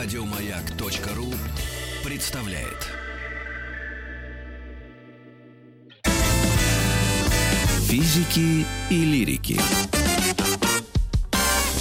Радиомаяк.ру 0.00 1.26
представляет. 2.04 2.86
Физики 7.88 8.64
и 8.90 9.04
лирики. 9.04 9.60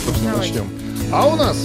Собственно, 0.04 0.38
начнем. 0.38 0.68
А 1.14 1.28
у 1.28 1.36
нас 1.36 1.58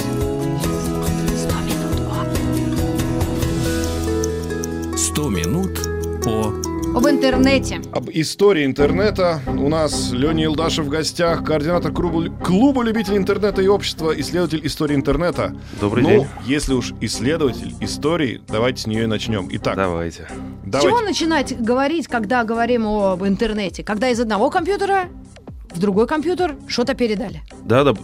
100 4.94 5.28
минут 5.30 5.80
по 6.22 6.71
Об 6.94 7.06
интернете. 7.08 7.80
об 7.94 8.10
истории 8.10 8.66
интернета. 8.66 9.40
У 9.46 9.70
нас 9.70 10.12
Леня 10.12 10.44
Илдашев 10.44 10.84
в 10.84 10.88
гостях, 10.90 11.42
координатор 11.42 11.90
клуба, 11.90 12.28
клуба 12.28 12.82
любителей 12.82 13.16
интернета 13.16 13.62
и 13.62 13.66
общества, 13.66 14.12
исследователь 14.14 14.60
истории 14.66 14.94
интернета. 14.94 15.56
Добрый 15.80 16.02
ну, 16.02 16.08
день. 16.10 16.26
если 16.44 16.74
уж 16.74 16.92
исследователь 17.00 17.74
истории, 17.80 18.42
давайте 18.46 18.82
с 18.82 18.86
нее 18.86 19.04
и 19.04 19.06
начнем. 19.06 19.48
Итак, 19.52 19.76
Давайте. 19.76 20.24
С 20.24 20.28
давайте. 20.66 20.88
чего 20.88 21.00
начинать 21.00 21.58
говорить, 21.58 22.08
когда 22.08 22.44
говорим 22.44 22.86
об 22.86 23.24
интернете? 23.24 23.82
Когда 23.82 24.10
из 24.10 24.20
одного 24.20 24.50
компьютера 24.50 25.08
в 25.74 25.80
другой 25.80 26.06
компьютер 26.06 26.56
что-то 26.68 26.92
передали. 26.92 27.40
Да, 27.64 27.84
да. 27.84 27.94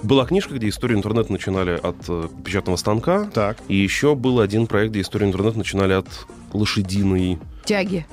Была 0.00 0.26
книжка, 0.26 0.54
где 0.54 0.68
историю 0.68 0.98
интернета 0.98 1.32
начинали 1.32 1.72
от 1.72 1.96
э, 2.08 2.28
печатного 2.44 2.76
станка. 2.76 3.28
Так. 3.34 3.56
И 3.66 3.74
еще 3.74 4.14
был 4.14 4.38
один 4.38 4.68
проект, 4.68 4.92
где 4.92 5.00
историю 5.00 5.28
интернета 5.28 5.58
начинали 5.58 5.94
от 5.94 6.06
лошадиной 6.52 7.38
Тяги. 7.64 8.06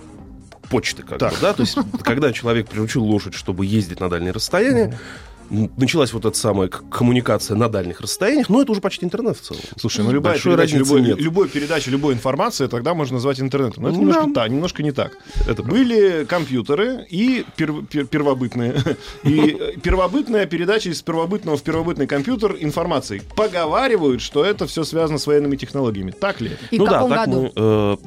почты. 0.69 1.03
Как 1.03 1.19
Так. 1.19 1.33
бы, 1.33 1.37
да? 1.41 1.53
То 1.53 1.61
есть, 1.61 1.77
когда 2.03 2.31
человек 2.33 2.67
приручил 2.67 3.03
лошадь, 3.03 3.33
чтобы 3.33 3.65
ездить 3.65 3.99
на 3.99 4.09
дальние 4.09 4.31
расстояния, 4.31 4.97
началась 5.49 6.13
вот 6.13 6.25
эта 6.25 6.37
самая 6.37 6.67
коммуникация 6.67 7.55
на 7.55 7.69
дальних 7.69 8.01
расстояниях, 8.01 8.49
но 8.49 8.61
это 8.61 8.71
уже 8.71 8.81
почти 8.81 9.05
интернет 9.05 9.37
в 9.37 9.41
целом. 9.41 9.61
Слушай, 9.79 10.03
ну 10.05 10.11
любая 10.11 10.33
Большой 10.33 10.53
передача, 10.53 10.77
любой, 10.77 11.01
нет. 11.01 11.19
любой 11.19 11.49
передача, 11.49 11.91
любой 11.91 12.13
информации 12.13 12.67
тогда 12.67 12.93
можно 12.93 13.15
назвать 13.15 13.39
интернетом. 13.39 13.83
Но 13.83 13.89
это 13.89 13.97
Да. 13.97 14.01
немножко, 14.01 14.31
так, 14.33 14.49
немножко 14.49 14.83
не 14.83 14.91
так. 14.91 15.17
Это 15.47 15.63
Были 15.63 16.25
компьютеры 16.25 17.05
и 17.09 17.45
пер- 17.57 17.85
пер- 17.87 18.05
первобытные. 18.07 18.75
И 19.23 19.57
э, 19.59 19.79
первобытная 19.81 20.45
передача 20.45 20.89
из 20.89 21.01
первобытного 21.01 21.57
в 21.57 21.63
первобытный 21.63 22.07
компьютер 22.07 22.55
информации. 22.59 23.21
Поговаривают, 23.35 24.21
что 24.21 24.43
это 24.45 24.67
все 24.67 24.83
связано 24.83 25.17
с 25.19 25.27
военными 25.27 25.55
технологиями. 25.55 26.11
Так 26.11 26.41
ли? 26.41 26.51
И 26.71 26.77
ну 26.77 26.85
да, 26.85 27.07
так 27.07 27.09
году? 27.29 27.41
мы, 27.41 27.51
э, 27.55 27.97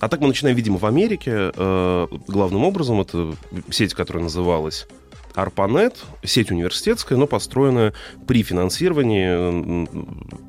а 0.00 0.08
так 0.08 0.20
мы 0.20 0.28
начинаем, 0.28 0.56
видимо, 0.56 0.78
в 0.78 0.84
Америке. 0.86 1.52
э, 1.54 2.06
главным 2.26 2.64
образом 2.64 3.00
это 3.00 3.34
сеть, 3.70 3.94
которая 3.94 4.22
называлась 4.24 4.86
ARPANET, 5.38 5.94
сеть 6.24 6.50
университетская, 6.50 7.16
но 7.16 7.26
построенная 7.26 7.94
при 8.26 8.42
финансировании 8.42 9.88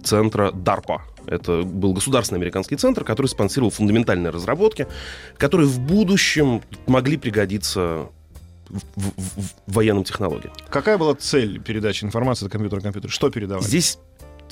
центра 0.03 0.51
DARPA. 0.51 1.01
Это 1.27 1.61
был 1.61 1.93
государственный 1.93 2.39
американский 2.39 2.75
центр, 2.75 3.03
который 3.03 3.27
спонсировал 3.27 3.69
фундаментальные 3.69 4.31
разработки, 4.31 4.87
которые 5.37 5.67
в 5.67 5.79
будущем 5.79 6.61
могли 6.87 7.17
пригодиться 7.17 8.07
в, 8.69 8.79
в- 8.95 9.41
в- 9.41 9.53
военным 9.67 10.03
технологиям. 10.03 10.53
Какая 10.69 10.97
была 10.97 11.13
цель 11.15 11.59
передачи 11.61 12.03
информации 12.03 12.45
от 12.45 12.51
компьютера 12.51 12.79
к 12.79 12.83
компьютеру? 12.83 13.11
Что 13.11 13.29
передавать? 13.29 13.65
Здесь 13.65 13.99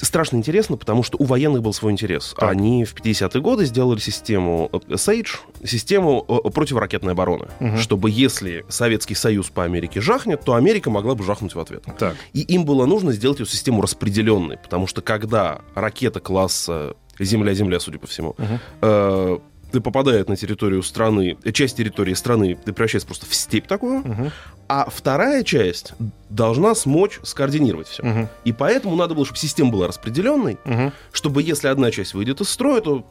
страшно 0.06 0.38
интересно, 0.38 0.78
потому 0.78 1.04
что 1.04 1.18
у 1.20 1.24
военных 1.24 1.62
был 1.62 1.74
свой 1.74 1.92
интерес. 1.92 2.36
Так. 2.38 2.50
Они 2.52 2.86
в 2.86 2.94
50-е 2.94 3.42
годы 3.42 3.66
сделали 3.66 4.00
систему 4.00 4.70
э, 4.72 4.78
SAGE, 4.94 5.38
систему 5.64 6.26
э, 6.28 6.50
противоракетной 6.50 7.14
обороны, 7.14 7.48
Мгм. 7.60 7.78
чтобы 7.78 8.10
если 8.10 8.66
Советский 8.70 9.16
Союз 9.16 9.50
по 9.50 9.64
Америке 9.64 10.00
жахнет, 10.02 10.42
то 10.42 10.54
Америка 10.56 10.90
могла 10.90 11.16
бы 11.16 11.24
жахнуть 11.24 11.56
в 11.56 11.60
ответ. 11.60 11.84
Так. 11.98 12.16
И 12.34 12.42
им 12.42 12.66
было 12.66 12.86
нужно 12.86 13.12
сделать 13.12 13.40
эту 13.42 13.50
систему 13.50 13.82
распределенной, 13.82 14.58
потому 14.58 14.88
что 14.88 15.02
когда 15.02 15.62
ракета 15.76 16.20
класса 16.20 16.96
Земля-Земля, 17.20 17.80
судя 17.80 17.98
по 18.00 18.08
всему, 18.08 18.36
Мгм. 18.38 18.60
э, 18.82 19.40
попадает 19.72 20.30
на 20.30 20.36
территорию 20.36 20.82
страны, 20.84 21.38
э, 21.44 21.52
часть 21.52 21.78
территории 21.78 22.14
страны 22.14 22.56
превращается 22.56 23.08
просто 23.08 23.26
в 23.26 23.34
степь 23.36 23.68
такую, 23.68 24.00
Мгм. 24.00 24.32
а 24.70 24.90
вторая 24.90 25.44
часть 25.44 25.94
должна 26.30 26.74
смочь 26.76 27.20
скоординировать 27.24 27.88
все. 27.88 28.04
Мгм. 28.04 28.30
И 28.46 28.54
поэтому 28.54 28.96
надо 28.96 29.14
было, 29.16 29.26
чтобы 29.26 29.38
система 29.40 29.72
была 29.72 29.88
распределенной, 29.88 30.58
Мгм. 30.66 30.94
чтобы 31.12 31.42
если 31.44 31.68
одна 31.68 31.92
часть 31.92 32.14
выйдет 32.14 32.42
из 32.42 32.50
строя, 32.50 32.82
то 32.82 33.04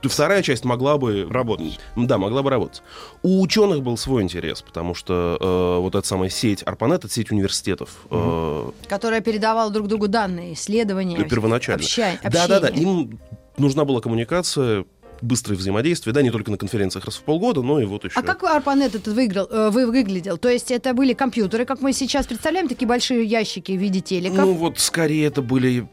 то 0.00 0.08
вторая 0.08 0.42
часть 0.42 0.64
могла 0.64 0.96
бы 0.96 1.26
Работать. 1.28 1.80
Да, 1.96 2.18
могла 2.18 2.44
бы 2.44 2.50
работать. 2.50 2.82
У 3.24 3.42
ученых 3.42 3.82
был 3.82 3.96
свой 3.96 4.22
интерес, 4.22 4.62
потому 4.62 4.94
что 4.94 5.36
э, 5.40 5.80
вот 5.82 5.96
эта 5.96 6.06
самая 6.06 6.30
сеть 6.30 6.62
ARPANET, 6.62 6.94
это 6.98 7.08
сеть 7.08 7.32
университетов. 7.32 7.90
э, 8.08 8.70
Которая 8.88 9.20
передавала 9.22 9.72
друг 9.72 9.88
другу 9.88 10.06
данные, 10.06 10.52
исследования. 10.52 11.16
первоначально. 11.24 11.82
обща- 11.82 12.20
Да-да-да, 12.22 12.68
общение. 12.68 12.92
им 13.02 13.18
нужна 13.56 13.84
была 13.84 14.00
коммуникация, 14.00 14.84
быстрое 15.20 15.56
взаимодействие, 15.58 16.12
да, 16.14 16.22
не 16.22 16.30
только 16.30 16.50
на 16.50 16.56
конференциях 16.58 17.04
раз 17.04 17.16
в 17.16 17.22
полгода, 17.22 17.62
но 17.62 17.80
и 17.80 17.84
вот 17.84 18.04
еще. 18.04 18.18
А 18.18 18.22
как 18.22 18.42
ARPANET 18.42 18.86
этот 18.86 19.08
выиграл, 19.08 19.46
э, 19.50 19.70
вы, 19.70 19.86
выглядел? 19.86 20.38
То 20.38 20.48
есть 20.48 20.70
это 20.70 20.94
были 20.94 21.12
компьютеры, 21.12 21.64
как 21.64 21.80
мы 21.80 21.92
сейчас 21.92 22.26
представляем, 22.26 22.68
такие 22.68 22.86
большие 22.86 23.24
ящики 23.24 23.72
в 23.72 23.76
виде 23.80 24.00
телеков? 24.00 24.38
Ну 24.38 24.54
вот 24.54 24.78
скорее 24.78 25.26
это 25.26 25.42
были 25.42 25.88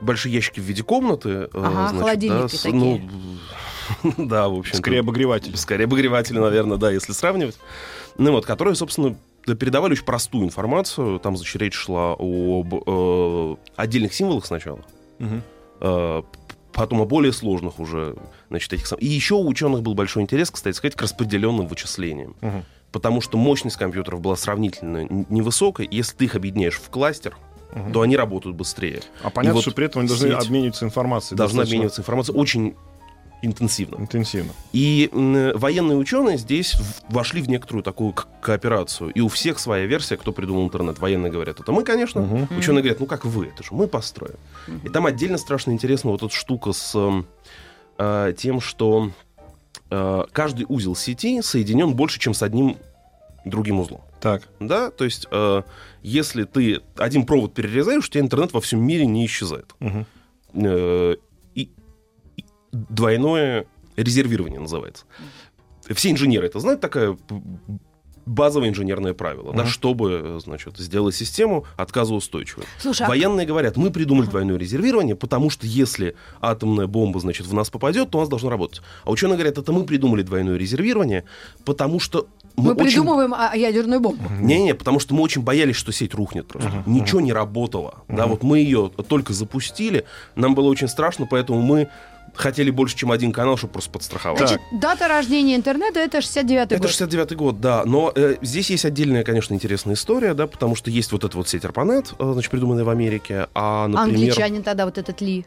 большие 0.00 0.32
ящики 0.34 0.60
в 0.60 0.64
виде 0.64 0.82
комнаты. 0.82 1.28
э, 1.28 1.48
Ага, 1.52 1.70
значит, 1.88 1.98
холодильники 2.00 2.42
да, 2.42 2.48
с- 2.48 2.62
такие. 2.62 3.10
Ну, 4.02 4.14
да, 4.26 4.48
в 4.48 4.58
общем. 4.58 4.76
Скорее 4.76 5.00
обогреватель. 5.00 5.56
Скорее 5.56 5.84
обогреватели, 5.84 6.38
наверное, 6.38 6.76
да, 6.76 6.90
если 6.90 7.12
сравнивать. 7.12 7.58
Ну 8.18 8.32
вот, 8.32 8.44
которые, 8.46 8.74
собственно, 8.74 9.16
передавали 9.44 9.92
очень 9.92 10.04
простую 10.04 10.44
информацию. 10.44 11.18
Там, 11.20 11.36
значит, 11.36 11.56
речь 11.56 11.74
шла 11.74 12.12
об 12.18 12.74
э, 12.86 13.56
отдельных 13.76 14.12
символах 14.12 14.44
сначала, 14.44 14.80
э, 15.80 16.22
потом 16.78 17.00
о 17.00 17.04
более 17.04 17.32
сложных 17.32 17.80
уже, 17.80 18.16
значит, 18.48 18.72
этих 18.72 18.86
сам... 18.86 18.98
И 18.98 19.06
еще 19.06 19.34
у 19.34 19.46
ученых 19.46 19.82
был 19.82 19.94
большой 19.94 20.22
интерес, 20.22 20.50
кстати 20.50 20.76
сказать, 20.76 20.94
к 20.94 21.02
распределенным 21.02 21.66
вычислениям. 21.66 22.36
Мгм. 22.40 22.64
Потому 22.92 23.20
что 23.20 23.36
мощность 23.36 23.76
компьютеров 23.76 24.20
была 24.20 24.36
сравнительно 24.36 25.06
невысокой. 25.28 25.86
Если 25.90 26.16
ты 26.16 26.24
их 26.24 26.34
объединяешь 26.34 26.76
в 26.76 26.88
кластер, 26.88 27.36
Мгм. 27.72 27.92
то 27.92 28.00
они 28.00 28.16
работают 28.16 28.56
быстрее. 28.56 29.02
А 29.22 29.28
понятно, 29.28 29.56
вот 29.56 29.62
что 29.62 29.72
при 29.72 29.84
этом 29.84 30.00
они 30.00 30.08
должны 30.08 30.28
сеть 30.28 30.46
обмениваться 30.46 30.86
информацией. 30.86 31.36
Должны 31.36 31.56
достаточно 31.58 31.76
обмениваться 31.76 32.00
информацией 32.00 32.38
очень 32.38 32.74
интенсивно. 33.42 33.96
Интенсивно. 33.96 34.52
И 34.72 35.10
военные 35.12 35.96
ученые 35.96 36.38
здесь 36.38 36.76
вошли 37.08 37.40
в 37.40 37.48
некоторую 37.48 37.82
такую 37.82 38.14
кооперацию. 38.40 39.10
И 39.10 39.20
у 39.20 39.28
всех 39.28 39.58
своя 39.58 39.86
версия, 39.86 40.16
кто 40.16 40.32
придумал 40.32 40.64
интернет. 40.64 40.98
Военные 40.98 41.30
говорят, 41.30 41.60
это 41.60 41.72
мы, 41.72 41.84
конечно. 41.84 42.22
Мгм. 42.22 42.58
Ученые 42.58 42.82
говорят, 42.82 43.00
ну 43.00 43.06
как 43.06 43.24
вы, 43.24 43.46
это 43.46 43.62
же 43.62 43.70
мы 43.72 43.88
построим. 43.88 44.36
И 44.84 44.88
там 44.88 45.06
отдельно 45.06 45.38
страшно 45.38 45.72
интересно 45.72 46.10
вот 46.10 46.22
эта 46.22 46.34
штука 46.34 46.72
с 46.72 46.94
эм, 46.94 47.26
э, 47.98 48.34
тем, 48.36 48.60
что 48.60 49.10
э, 49.90 50.24
каждый 50.32 50.66
узел 50.68 50.94
сети 50.94 51.40
соединен 51.42 51.94
больше, 51.94 52.18
чем 52.18 52.34
с 52.34 52.42
одним 52.42 52.76
другим 53.44 53.80
узлом. 53.80 54.00
Так. 54.20 54.42
Да, 54.60 54.90
то 54.90 55.04
есть, 55.04 55.26
э, 55.30 55.62
если 56.02 56.44
ты 56.44 56.80
один 56.96 57.24
провод 57.24 57.54
перерезаешь, 57.54 58.06
у 58.06 58.10
тебя 58.10 58.22
интернет 58.22 58.52
во 58.52 58.60
всем 58.60 58.80
мире 58.80 59.06
не 59.06 59.24
исчезает. 59.26 59.74
Мгм. 59.80 60.06
Двойное 62.72 63.66
резервирование 63.96 64.60
называется. 64.60 65.04
Все 65.88 66.10
инженеры 66.10 66.46
это 66.46 66.60
знают, 66.60 66.80
такая 66.80 67.16
базовое 68.28 68.68
инженерное 68.68 69.14
правило, 69.14 69.52
да, 69.52 69.62
Мгм. 69.62 69.70
чтобы, 69.70 70.38
значит, 70.44 70.76
сделать 70.76 71.14
систему 71.14 71.64
отказоустойчивой. 71.76 72.66
Слушай, 72.78 73.06
а 73.06 73.08
Военные 73.08 73.46
говорят, 73.46 73.76
мы 73.76 73.90
придумали 73.90 74.26
двойное 74.26 74.58
резервирование, 74.58 75.16
потому 75.16 75.50
что 75.50 75.66
если 75.66 76.14
атомная 76.40 76.86
бомба, 76.86 77.20
значит, 77.20 77.46
в 77.46 77.54
нас 77.54 77.70
попадет, 77.70 78.10
то 78.10 78.18
у 78.18 78.20
нас 78.20 78.28
должно 78.28 78.50
работать. 78.50 78.82
А 79.04 79.10
ученые 79.10 79.36
говорят, 79.36 79.56
это 79.56 79.72
мы 79.72 79.84
придумали 79.84 80.22
двойное 80.22 80.56
резервирование, 80.56 81.24
потому 81.64 82.00
что 82.00 82.28
мы 82.56 82.64
мы, 82.64 82.72
очень... 82.72 82.86
придумываем 82.86 83.34
а, 83.34 83.56
ядерную 83.56 84.00
бомбу. 84.00 84.22
Не-не, 84.40 84.74
потому 84.74 85.00
что 85.00 85.14
мы 85.14 85.22
очень 85.22 85.42
боялись, 85.42 85.76
что 85.76 85.92
сеть 85.92 86.12
рухнет 86.12 86.48
просто. 86.48 86.70
Мгм. 86.70 86.92
Ничего 86.92 87.20
не 87.20 87.32
работало. 87.32 88.02
Да, 88.08 88.26
вот 88.26 88.42
мы 88.42 88.58
ее 88.58 88.90
только 89.08 89.32
запустили, 89.32 90.04
нам 90.34 90.54
было 90.54 90.68
очень 90.68 90.88
страшно, 90.88 91.26
поэтому 91.26 91.62
мы 91.62 91.88
хотели 92.38 92.70
больше, 92.70 92.96
чем 92.96 93.12
один 93.12 93.32
канал, 93.32 93.56
чтобы 93.56 93.74
просто 93.74 93.90
подстраховать. 93.90 94.38
Значит, 94.38 94.60
дата 94.72 95.08
рождения 95.08 95.56
интернета 95.56 96.00
это 96.00 96.18
69-й 96.18 96.76
Это 96.76 96.78
год. 96.78 96.90
69-й 96.90 97.36
год, 97.36 97.60
да. 97.60 97.82
Но 97.84 98.12
э, 98.14 98.36
здесь 98.42 98.70
есть 98.70 98.84
отдельная, 98.84 99.24
конечно, 99.24 99.54
интересная 99.54 99.94
история, 99.94 100.34
да, 100.34 100.46
потому 100.46 100.76
что 100.76 100.90
есть 100.90 101.12
вот 101.12 101.24
эта 101.24 101.36
вот 101.36 101.48
сеть 101.48 101.64
ARPANET, 101.64 102.14
э, 102.18 102.32
значит, 102.32 102.50
придуманная 102.50 102.84
в 102.84 102.88
Америке, 102.88 103.48
а, 103.54 103.88
например... 103.88 104.14
Англичанин 104.14 104.62
тогда 104.62 104.84
вот 104.84 104.98
этот 104.98 105.20
Ли. 105.20 105.44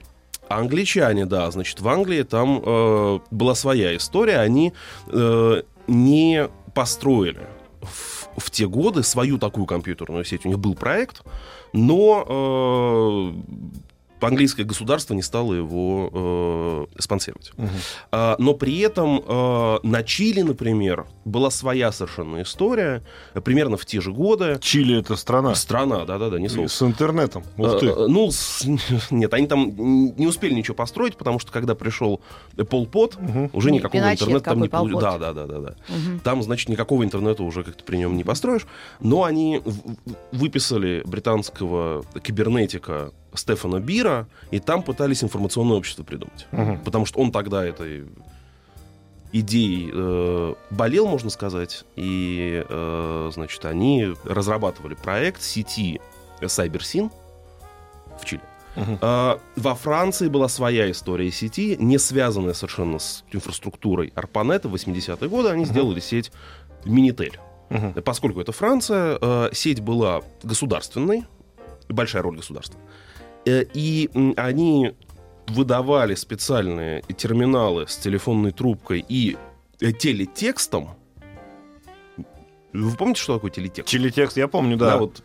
Англичане, 0.49 1.25
да, 1.25 1.49
значит, 1.49 1.79
в 1.79 1.87
Англии 1.87 2.23
там 2.23 2.61
э, 2.63 3.19
была 3.31 3.55
своя 3.55 3.95
история, 3.95 4.39
они 4.39 4.73
э, 5.07 5.61
не 5.87 6.49
построили 6.73 7.47
в, 7.81 8.29
в 8.37 8.51
те 8.51 8.67
годы 8.67 9.03
свою 9.03 9.37
такую 9.37 9.65
компьютерную 9.65 10.25
сеть, 10.25 10.45
у 10.45 10.49
них 10.49 10.59
был 10.59 10.75
проект, 10.75 11.21
но 11.73 13.33
э, 13.33 13.81
английское 14.21 14.63
государство 14.63 15.13
не 15.13 15.21
стало 15.21 15.53
его 15.53 16.87
э, 16.95 17.01
спонсировать. 17.01 17.51
А, 18.11 18.35
но 18.39 18.53
при 18.53 18.79
этом 18.79 19.21
э, 19.25 19.79
на 19.83 20.03
Чили, 20.03 20.41
например, 20.41 21.05
была 21.25 21.49
своя 21.49 21.91
совершенно 21.91 22.41
история, 22.41 23.03
э, 23.33 23.41
примерно 23.41 23.77
в 23.77 23.85
те 23.85 24.01
же 24.01 24.11
годы. 24.11 24.57
Чили 24.61 24.99
это 24.99 25.15
страна. 25.15 25.55
Страна, 25.55 26.05
да-да-да, 26.05 26.39
не 26.39 26.49
соус. 26.49 26.73
С 26.73 26.81
интернетом. 26.81 27.43
Ух 27.57 27.79
ты. 27.79 27.87
Э, 27.87 28.07
Ну, 28.07 28.29
с- 28.31 28.65
нет, 29.11 29.33
они 29.33 29.47
там 29.47 29.71
не 30.17 30.27
успели 30.27 30.53
ничего 30.53 30.75
построить, 30.75 31.17
потому 31.17 31.39
что 31.39 31.51
когда 31.51 31.75
пришел 31.75 32.21
Пол 32.69 32.85
Пот, 32.87 33.17
уже 33.53 33.71
Не, 33.71 33.77
никакого 33.77 34.01
Пиночет 34.01 34.21
интернета 34.21 34.45
там 34.45 34.61
не 34.61 34.69
получилось. 34.69 35.03
Пот. 35.03 35.19
Да, 35.19 35.33
да, 35.33 35.45
да, 35.45 35.59
да, 35.59 35.59
да. 35.59 35.75
Там, 36.23 36.43
значит, 36.43 36.69
никакого 36.69 37.03
интернета 37.03 37.43
уже 37.43 37.63
как-то 37.63 37.83
при 37.83 37.97
нем 37.97 38.15
не 38.17 38.23
построишь. 38.23 38.65
Но 38.99 39.23
они 39.23 39.61
выписали 40.31 41.01
британского 41.05 42.03
кибернетика 42.23 43.11
Стефана 43.33 43.79
Бира, 43.79 44.27
и 44.51 44.59
там 44.59 44.83
пытались 44.83 45.23
информационное 45.23 45.77
общество 45.77 46.03
придумать. 46.03 46.47
Потому 46.83 47.05
что 47.05 47.19
он 47.19 47.31
тогда 47.31 47.65
этой 47.65 48.05
идеей 49.33 49.89
э, 49.93 50.53
болел, 50.71 51.07
можно 51.07 51.29
сказать, 51.29 51.85
и, 51.95 52.65
э, 52.67 53.29
значит, 53.33 53.63
они 53.65 54.13
разрабатывали 54.25 54.93
проект 54.93 55.41
сети 55.41 56.01
CyberSyn 56.41 57.09
в 58.19 58.25
Чили. 58.25 58.41
А, 58.75 59.39
во 59.55 59.75
Франции 59.75 60.27
была 60.27 60.47
своя 60.47 60.89
история 60.91 61.31
сети, 61.31 61.75
не 61.79 61.97
связанная 61.97 62.53
совершенно 62.53 62.99
с 62.99 63.23
инфраструктурой 63.31 64.13
Арпанета 64.15 64.69
в 64.69 64.75
80-е 64.75 65.29
годы. 65.29 65.49
Они 65.49 65.65
сделали 65.65 65.99
сеть 65.99 66.31
Минитель. 66.85 67.39
Поскольку 68.03 68.41
это 68.41 68.51
Франция, 68.51 69.17
э, 69.21 69.49
сеть 69.53 69.79
была 69.79 70.21
государственной, 70.43 71.25
большая 71.87 72.21
роль 72.21 72.35
государства. 72.35 72.79
Э, 73.45 73.63
И 73.73 74.09
они 74.37 74.93
выдавали 75.47 76.15
специальные 76.15 77.01
терминалы 77.17 77.87
с 77.87 77.97
телефонной 77.97 78.51
трубкой 78.51 79.03
и 79.07 79.37
э, 79.79 79.91
телетекстом. 79.91 80.89
Вы 82.73 82.95
помните, 82.95 83.21
что 83.21 83.35
такое 83.35 83.51
телетекст? 83.51 83.89
Телетекст, 83.91 84.37
я 84.37 84.47
помню, 84.47 84.77
да. 84.77 84.97
вот 84.97 85.21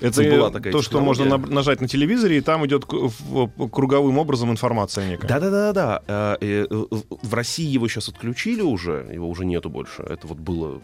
это 0.00 0.22
была 0.22 0.50
такая 0.50 0.72
то, 0.72 0.82
что 0.82 1.00
можно 1.00 1.36
нажать 1.38 1.80
на 1.80 1.88
телевизоре, 1.88 2.38
и 2.38 2.40
там 2.40 2.66
идет 2.66 2.84
в- 2.88 3.68
круговым 3.68 4.18
образом 4.18 4.50
информация 4.50 5.08
некая. 5.08 5.28
Да, 5.28 5.38
да, 5.40 5.50
да, 5.50 5.72
да. 5.72 6.02
Э, 6.08 6.36
э, 6.40 6.66
э, 6.70 6.84
В 7.22 7.34
России 7.34 7.66
его 7.66 7.88
сейчас 7.88 8.08
отключили 8.08 8.62
уже, 8.62 9.08
его 9.12 9.28
уже 9.28 9.44
нету 9.44 9.70
больше. 9.70 10.02
Это 10.02 10.26
вот 10.26 10.38
было 10.38 10.80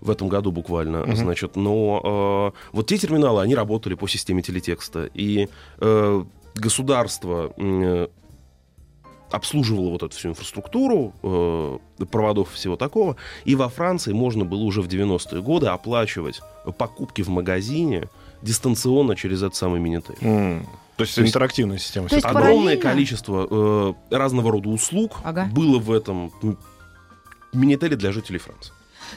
в 0.00 0.10
этом 0.10 0.28
году 0.28 0.52
буквально, 0.52 1.04
значит. 1.16 1.56
Но 1.56 2.52
э, 2.54 2.58
вот 2.72 2.86
те 2.86 2.98
терминалы, 2.98 3.42
они 3.42 3.54
работали 3.54 3.94
по 3.94 4.06
системе 4.08 4.42
телетекста, 4.42 5.08
и 5.14 5.48
э, 5.78 6.24
государство 6.54 7.52
э, 7.56 8.08
обслуживало 9.30 9.90
вот 9.90 10.02
эту 10.02 10.16
всю 10.16 10.28
инфраструктуру 10.28 11.12
э, 11.22 11.78
проводов 12.10 12.52
и 12.52 12.54
всего 12.54 12.76
такого. 12.76 13.16
И 13.44 13.54
во 13.56 13.68
Франции 13.68 14.12
можно 14.12 14.44
было 14.44 14.62
уже 14.62 14.82
в 14.82 14.88
90-е 14.88 15.42
годы 15.42 15.66
оплачивать 15.66 16.40
покупки 16.78 17.22
в 17.22 17.28
магазине 17.28 18.08
дистанционно 18.42 19.16
через 19.16 19.42
этот 19.42 19.56
самый 19.56 19.80
Минитель. 19.80 20.14
М. 20.20 20.64
То 20.96 21.02
есть 21.02 21.14
То 21.14 21.20
есть- 21.22 21.34
интерактивная 21.34 21.78
система. 21.78 22.08
То 22.08 22.14
есть. 22.14 22.26
Огромное 22.26 22.76
параллельно? 22.76 22.82
количество 22.82 23.46
э, 24.10 24.14
разного 24.16 24.52
рода 24.52 24.68
услуг 24.68 25.16
Ага. 25.24 25.48
было 25.52 25.78
в 25.78 25.90
этом 25.90 26.32
Минителе 27.52 27.96
для 27.96 28.12
жителей 28.12 28.38
Франции. 28.38 28.72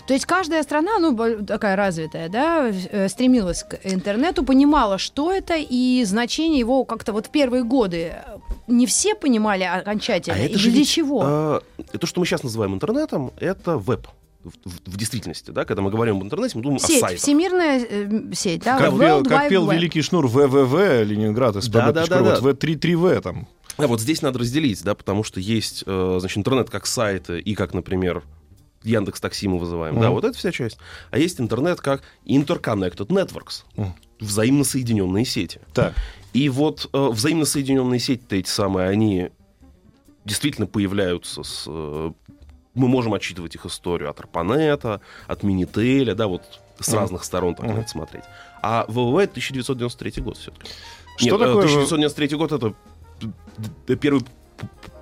То 0.07 0.13
есть 0.13 0.25
каждая 0.25 0.63
страна, 0.63 0.97
ну, 0.99 1.15
такая 1.45 1.75
развитая, 1.75 2.29
да, 2.29 2.67
э, 2.69 3.07
стремилась 3.09 3.63
к 3.63 3.79
интернету, 3.83 4.43
понимала, 4.43 4.97
что 4.97 5.31
это, 5.31 5.55
и 5.57 6.03
значение 6.05 6.59
его 6.59 6.83
как-то 6.85 7.13
вот 7.13 7.27
в 7.27 7.29
первые 7.29 7.63
годы 7.63 8.13
э, 8.15 8.37
не 8.67 8.85
все 8.85 9.15
понимали 9.15 9.63
окончательно. 9.63 10.35
и 10.37 10.55
же 10.55 10.69
для 10.69 10.79
ведь, 10.79 10.89
чего? 10.89 11.61
э, 11.77 11.97
то, 11.97 12.07
что 12.07 12.19
мы 12.19 12.25
сейчас 12.25 12.43
называем 12.43 12.73
интернетом, 12.73 13.31
это 13.39 13.77
веб. 13.77 14.07
В, 14.41 14.51
в- 14.69 14.93
в 14.93 14.97
действительности, 14.97 15.51
да, 15.51 15.65
когда 15.65 15.81
мы 15.81 15.91
говорим 15.91 16.15
об 16.17 16.23
интернете, 16.23 16.55
мы 16.57 16.63
думаем 16.63 16.79
Сеть, 16.79 16.97
о 17.03 17.07
сайтах. 17.07 17.19
всемирная 17.21 17.85
э, 17.89 18.33
сеть, 18.33 18.63
да, 18.63 18.77
Как, 18.77 18.93
World 18.93 18.99
пел, 18.99 19.23
как 19.25 19.49
пел 19.49 19.69
Web. 19.69 19.75
великий 19.75 20.01
шнур 20.01 20.27
ВВВ 20.27 21.03
Ленинград 21.03 21.61
СПБ. 21.61 21.73
Да-да-да-да. 21.73 22.39
Вот 22.39 22.63
В3-3В 22.63 23.19
там. 23.21 23.47
А 23.75 23.87
вот 23.87 23.99
здесь 23.99 24.21
надо 24.21 24.39
разделить, 24.39 24.81
да, 24.83 24.95
потому 24.95 25.23
что 25.25 25.41
есть, 25.41 25.83
э, 25.85 26.17
значит, 26.21 26.37
интернет 26.37 26.69
как 26.69 26.85
сайты 26.85 27.39
и 27.41 27.53
как, 27.53 27.73
например, 27.73 28.23
Яндекс 28.83 29.19
Такси 29.19 29.47
мы 29.47 29.57
вызываем, 29.59 29.95
да, 29.99 30.07
Мгм. 30.07 30.11
вот 30.15 30.23
это 30.23 30.37
вся 30.37 30.51
часть. 30.51 30.77
А 31.11 31.17
есть 31.17 31.39
интернет 31.41 31.81
как 31.81 32.01
interconnected 32.25 33.07
networks, 33.07 33.63
Мгм. 33.75 33.93
взаимно 34.19 34.63
соединенные 34.63 35.25
сети. 35.25 35.59
Так. 35.73 35.93
И 36.33 36.47
вот 36.49 36.89
э, 36.93 37.07
взаимно 37.11 37.45
соединенные 37.45 37.99
сети-то 37.99 38.35
эти 38.35 38.49
самые, 38.49 38.87
они 38.89 39.29
действительно 40.25 40.67
появляются 40.67 41.43
с... 41.43 41.65
э, 41.67 42.11
мы 42.75 42.87
можем 42.87 43.13
отчитывать 43.13 43.55
их 43.55 43.65
историю 43.65 44.09
от 44.09 44.19
Арпанета, 44.19 45.01
от 45.27 45.43
Минителя, 45.43 46.15
да, 46.15 46.27
вот 46.27 46.43
с 46.79 46.87
Мгм. 46.89 46.97
разных 46.97 47.23
сторон 47.25 47.55
так 47.55 47.65
Мгм. 47.65 47.75
надо 47.77 47.87
смотреть. 47.89 48.23
А 48.61 48.85
ВВВ 48.87 49.17
это 49.17 49.31
1993 49.33 50.21
год 50.21 50.37
все-таки. 50.37 50.69
Что 51.17 51.37
такое 51.37 51.55
В- 51.55 51.59
1993 51.65 52.37
год 52.37 52.51
это 52.53 52.73
первый 53.99 54.23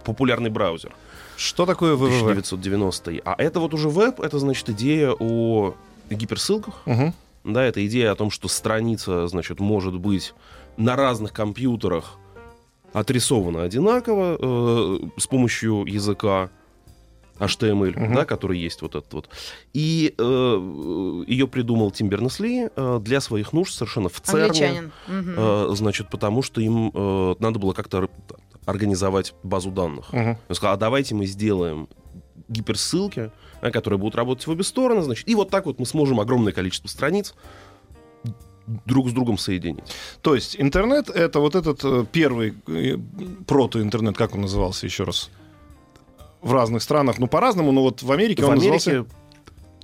популярный 0.04 0.50
браузер. 0.50 0.96
Что 1.38 1.66
такое 1.66 1.96
ВВВ? 1.96 2.24
1990 2.24 3.22
А 3.24 3.36
это 3.38 3.60
вот 3.60 3.74
уже 3.74 3.90
веб, 3.90 4.20
это 4.20 4.40
значит 4.40 4.70
идея 4.72 5.12
о 5.18 5.76
гиперссылках, 6.10 6.82
Мгм. 6.86 7.14
да, 7.44 7.64
это 7.64 7.86
идея 7.86 8.12
о 8.12 8.16
том, 8.16 8.32
что 8.32 8.48
страница, 8.48 9.28
значит, 9.28 9.60
может 9.60 9.96
быть 10.00 10.34
на 10.78 10.96
разных 10.96 11.34
компьютерах 11.34 12.18
отрисована 12.94 13.64
одинаково 13.64 14.38
э, 14.40 15.00
с 15.18 15.28
помощью 15.28 15.86
языка 15.86 16.50
HTML, 17.40 18.00
Мгм. 18.00 18.16
да, 18.16 18.26
который 18.26 18.58
есть 18.58 18.82
вот 18.82 18.96
этот 18.96 19.14
вот. 19.14 19.30
И 19.74 20.16
э, 20.18 21.24
ее 21.28 21.48
придумал 21.48 21.92
Тим 21.92 22.10
Бернес-Ли 22.10 22.70
э, 22.76 23.00
для 23.04 23.22
своих 23.22 23.54
нужд 23.54 23.76
совершенно 23.76 24.10
в 24.10 24.20
ЦЕРНе. 24.22 24.90
Мгм. 25.08 25.36
Э, 25.38 25.68
значит, 25.76 26.10
потому 26.10 26.42
что 26.42 26.62
им 26.62 26.90
э, 26.92 27.36
надо 27.38 27.60
было 27.60 27.74
как-то 27.74 28.10
организовать 28.68 29.34
базу 29.42 29.72
данных. 29.72 30.14
Мгм. 30.14 30.38
Он 30.48 30.56
сказал, 30.56 30.76
а 30.76 30.78
давайте 30.78 31.16
мы 31.16 31.26
сделаем 31.26 31.88
гиперссылки, 32.50 33.32
э, 33.62 33.72
которые 33.72 33.98
будут 33.98 34.16
работать 34.16 34.46
в 34.46 34.52
обе 34.52 34.64
стороны, 34.64 35.02
значит, 35.02 35.28
и 35.28 35.34
вот 35.34 35.50
так 35.50 35.66
вот 35.66 35.80
мы 35.80 35.86
сможем 35.86 36.20
огромное 36.20 36.54
количество 36.54 36.88
страниц 36.88 37.34
друг 38.86 39.10
с 39.10 39.14
другом 39.14 39.38
соединить. 39.38 39.86
То 40.22 40.36
есть 40.36 40.58
интернет 40.60 41.10
это 41.10 41.40
вот 41.40 41.56
этот 41.56 41.80
э, 41.84 42.06
первый 42.12 42.54
э, 42.68 42.98
прото-интернет, 43.48 44.18
как 44.18 44.36
он 44.36 44.42
назывался 44.42 44.86
еще 44.86 45.06
раз? 45.06 45.30
В 46.42 46.52
разных 46.52 46.84
странах, 46.84 47.18
ну 47.18 47.28
по-разному, 47.28 47.72
но 47.72 47.82
вот 47.82 48.04
в 48.04 48.12
Америке 48.12 48.44
в 48.44 48.46
он 48.46 48.54
Америке 48.54 48.72
назывался 48.74 49.06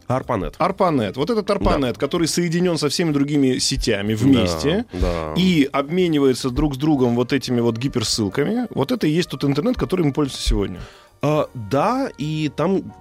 Арпанет. 0.07 0.55
Арпанет. 0.57 1.17
Вот 1.17 1.29
этот 1.29 1.50
Арпанет, 1.50 1.97
который 1.97 2.27
соединен 2.27 2.77
со 2.77 2.89
всеми 2.89 3.11
другими 3.11 3.57
сетями 3.57 4.13
вместе. 4.13 4.85
Да, 4.94 5.00
да. 5.00 5.33
И 5.38 5.69
обменивается 5.72 6.50
друг 6.50 6.75
с 6.75 6.77
другом 6.77 7.15
вот 7.15 7.33
этими 7.33 7.62
вот 7.62 7.77
гиперссылками. 7.77 8.67
Вот 8.72 8.91
это 8.91 9.07
и 9.07 9.12
есть 9.12 9.29
тот 9.29 9.43
интернет, 9.43 9.77
которым 9.77 10.07
мы 10.07 10.13
пользуемся 10.13 10.48
сегодня. 10.48 10.79
А, 11.25 11.48
да, 11.53 12.10
и 12.17 12.51
там 12.53 12.93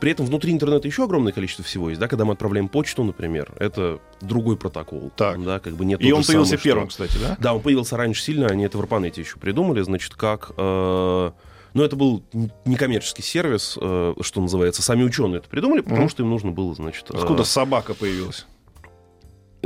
при 0.00 0.12
этом 0.12 0.24
внутри 0.24 0.52
интернета 0.52 0.86
еще 0.86 1.02
огромное 1.02 1.32
количество 1.32 1.64
всего 1.64 1.88
есть, 1.88 2.00
да, 2.00 2.06
когда 2.06 2.24
мы 2.24 2.34
отправляем 2.34 2.68
почту, 2.68 3.02
например, 3.02 3.52
это 3.58 3.98
другой 4.20 4.56
протокол. 4.56 5.10
Так. 5.16 5.42
Да, 5.42 5.58
как 5.58 5.74
бы 5.74 5.84
не 5.84 5.94
И 5.94 6.12
он 6.12 6.22
появился 6.22 6.54
что- 6.56 6.62
первым, 6.62 6.86
кстати, 6.86 7.18
да? 7.20 7.36
Да, 7.40 7.54
он 7.54 7.60
появился 7.60 7.96
раньше 7.96 8.22
сильно, 8.22 8.46
они 8.46 8.64
это 8.64 8.78
в 8.78 8.80
Арпанете 8.82 9.20
еще 9.20 9.38
придумали, 9.38 9.82
значит, 9.82 10.14
как... 10.14 10.52
э, 10.56 11.30
ну, 11.76 11.84
это 11.84 11.94
был 11.94 12.22
некоммерческий 12.64 13.22
сервис, 13.22 13.76
э, 13.80 14.14
что 14.22 14.40
называется. 14.40 14.82
Сами 14.82 15.02
ученые 15.04 15.38
это 15.40 15.48
придумали, 15.48 15.80
потому 15.82 16.00
Мгм. 16.02 16.08
что 16.08 16.22
им 16.22 16.30
нужно 16.30 16.50
было, 16.50 16.74
значит... 16.74 17.10
э, 17.10 17.16
Откуда 17.18 17.44
собака 17.44 17.92
появилась? 17.94 18.46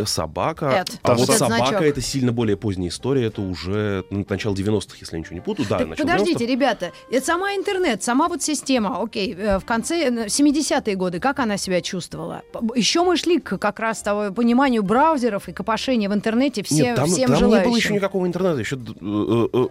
Собака. 0.07 0.67
Эд. 0.67 0.99
А 1.03 1.15
вот 1.15 1.25
Этот 1.25 1.39
собака 1.39 1.67
значок. 1.69 1.83
это 1.83 2.01
сильно 2.01 2.33
более 2.33 2.57
поздняя 2.57 2.91
история, 2.91 3.27
это 3.27 3.41
уже 3.43 4.05
ну, 4.11 4.25
начало 4.29 4.55
90-х, 4.55 4.97
если 5.01 5.17
я 5.17 5.21
ничего 5.21 5.35
не 5.35 5.41
путаю. 5.41 5.67
Да, 5.69 5.79
Так 5.79 5.97
подождите, 5.97 6.45
90-х. 6.45 6.53
ребята, 6.53 6.93
это 7.11 7.25
сама 7.27 7.55
интернет, 7.55 8.03
сама 8.03 8.29
вот 8.29 8.43
система, 8.43 9.03
окей, 9.03 9.35
э, 9.35 9.59
в 9.59 9.65
конце 9.65 10.09
э, 10.09 10.27
70-е 10.27 10.95
годы, 10.97 11.21
как 11.21 11.39
она 11.39 11.57
себя 11.57 11.81
чувствовала? 11.81 12.43
Еще 12.75 13.03
мы 13.03 13.17
шли 13.17 13.39
к 13.41 13.59
как 13.59 13.81
раз 13.81 14.03
того 14.03 14.33
пониманию 14.33 14.83
браузеров 14.83 15.49
и 15.49 15.53
копошения 15.53 16.09
в 16.09 16.15
интернете 16.15 16.63
все, 16.63 16.83
Нет, 16.83 16.97
там, 16.97 17.07
всем 17.07 17.27
там 17.27 17.35
не 17.37 17.41
желающим. 17.41 17.71
было 17.71 17.77
еще 17.77 17.95
никакого 17.95 18.27
интернета, 18.27 18.59
еще 18.61 18.77
э, 18.77 18.79
э, 19.01 19.49
э, 19.53 19.67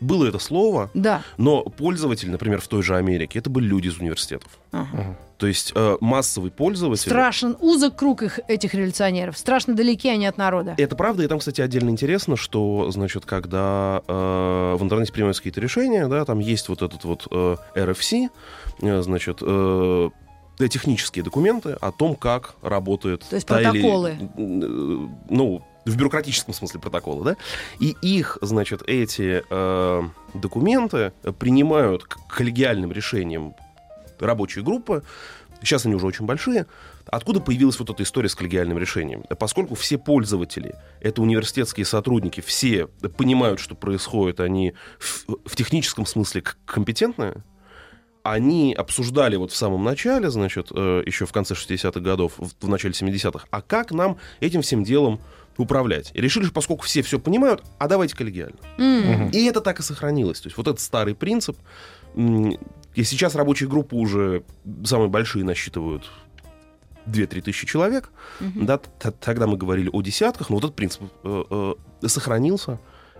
было 0.00 0.26
это 0.26 0.38
слово, 0.38 0.90
Да. 0.94 1.22
но 1.36 1.62
пользователь, 1.62 2.30
например, 2.30 2.60
в 2.60 2.68
той 2.68 2.82
же 2.82 2.96
Америке, 2.96 3.38
это 3.38 3.50
были 3.50 3.66
люди 3.66 3.88
из 3.88 3.98
университетов. 3.98 4.50
Ага. 4.72 5.16
То 5.40 5.46
есть 5.46 5.72
э, 5.74 5.96
массовый 6.00 6.50
пользователь. 6.50 7.08
Страшен 7.08 7.56
узок 7.60 7.96
круг 7.96 8.22
их, 8.22 8.38
этих 8.46 8.74
революционеров. 8.74 9.38
Страшно 9.38 9.74
далеки 9.74 10.08
они 10.10 10.26
от 10.26 10.36
народа. 10.36 10.74
Это 10.76 10.94
правда, 10.94 11.22
и 11.24 11.26
там, 11.28 11.38
кстати, 11.38 11.62
отдельно 11.62 11.88
интересно, 11.88 12.36
что, 12.36 12.90
значит, 12.90 13.24
когда 13.24 14.02
э, 14.06 14.76
в 14.78 14.82
интернете 14.82 15.12
принимаются 15.14 15.40
какие-то 15.42 15.62
решения, 15.62 16.06
да, 16.08 16.26
там 16.26 16.40
есть 16.40 16.68
вот 16.68 16.82
этот 16.82 17.04
вот 17.04 17.26
э, 17.30 17.56
RFC, 17.74 18.28
э, 18.82 19.02
значит, 19.02 19.38
э, 19.40 20.10
технические 20.70 21.24
документы 21.24 21.70
о 21.80 21.90
том, 21.90 22.16
как 22.16 22.56
работает 22.60 23.24
То 23.30 23.36
есть 23.36 23.48
та 23.48 23.62
или- 23.62 23.80
протоколы. 23.80 24.10
э, 24.10 25.06
ну, 25.30 25.62
в 25.86 25.96
бюрократическом 25.96 26.52
смысле 26.52 26.80
протокола, 26.80 27.24
да, 27.24 27.36
и 27.78 27.96
их, 28.02 28.36
значит, 28.42 28.82
эти 28.86 29.42
э, 29.48 30.02
документы 30.34 31.12
принимают 31.38 32.04
к 32.04 32.18
коллегиальным 32.28 32.92
решениям 32.92 33.54
рабочие 34.26 34.64
группы, 34.64 35.02
сейчас 35.62 35.86
они 35.86 35.94
уже 35.94 36.06
очень 36.06 36.26
большие, 36.26 36.66
Откуда 37.10 37.40
появилась 37.40 37.78
вот 37.78 37.90
эта 37.90 38.04
история 38.04 38.28
с 38.28 38.36
коллегиальным 38.36 38.78
решением? 38.78 39.24
Поскольку 39.38 39.74
все 39.74 39.98
пользователи, 39.98 40.76
это 41.00 41.22
университетские 41.22 41.84
сотрудники, 41.84 42.40
все 42.40 42.86
понимают, 42.86 43.58
что 43.58 43.74
происходит, 43.74 44.38
они 44.38 44.74
в, 45.00 45.26
в 45.44 45.56
техническом 45.56 46.06
смысле 46.06 46.44
компетентны, 46.64 47.42
они 48.22 48.74
обсуждали 48.74 49.34
вот 49.34 49.50
в 49.50 49.56
самом 49.56 49.82
начале, 49.82 50.30
значит, 50.30 50.68
э, 50.72 51.02
еще 51.04 51.26
в 51.26 51.32
конце 51.32 51.54
60-х 51.54 51.98
годов, 52.00 52.34
в, 52.36 52.50
в 52.60 52.68
начале 52.68 52.92
70-х, 52.92 53.46
а 53.50 53.62
как 53.62 53.90
нам 53.90 54.18
этим 54.38 54.62
всем 54.62 54.84
делом 54.84 55.20
управлять. 55.56 56.12
И 56.14 56.20
решили, 56.20 56.44
что 56.44 56.52
поскольку 56.52 56.84
все 56.84 57.02
все 57.02 57.18
понимают, 57.18 57.64
а 57.78 57.88
давайте 57.88 58.14
коллегиально. 58.14 58.56
М. 58.78 59.30
И 59.30 59.44
это 59.46 59.60
так 59.60 59.80
и 59.80 59.82
сохранилось. 59.82 60.40
То 60.40 60.46
есть 60.46 60.56
вот 60.56 60.68
этот 60.68 60.80
старый 60.80 61.14
принцип. 61.14 61.56
И 62.94 63.04
сейчас 63.04 63.34
рабочие 63.34 63.68
группы 63.68 63.94
уже 63.96 64.42
самые 64.84 65.08
большие 65.08 65.44
насчитывают 65.44 66.10
2-3 67.06 67.40
тысячи 67.42 67.66
человек. 67.66 68.10
Да, 68.40 68.78
т- 68.78 69.10
тогда 69.12 69.46
мы 69.46 69.56
говорили 69.56 69.88
о 69.92 70.02
десятках, 70.02 70.50
но 70.50 70.56
вот 70.56 70.64
этот 70.64 70.76
принцип 70.76 71.02
э, 71.24 71.44
э, 72.02 72.08
сохранился, 72.08 72.78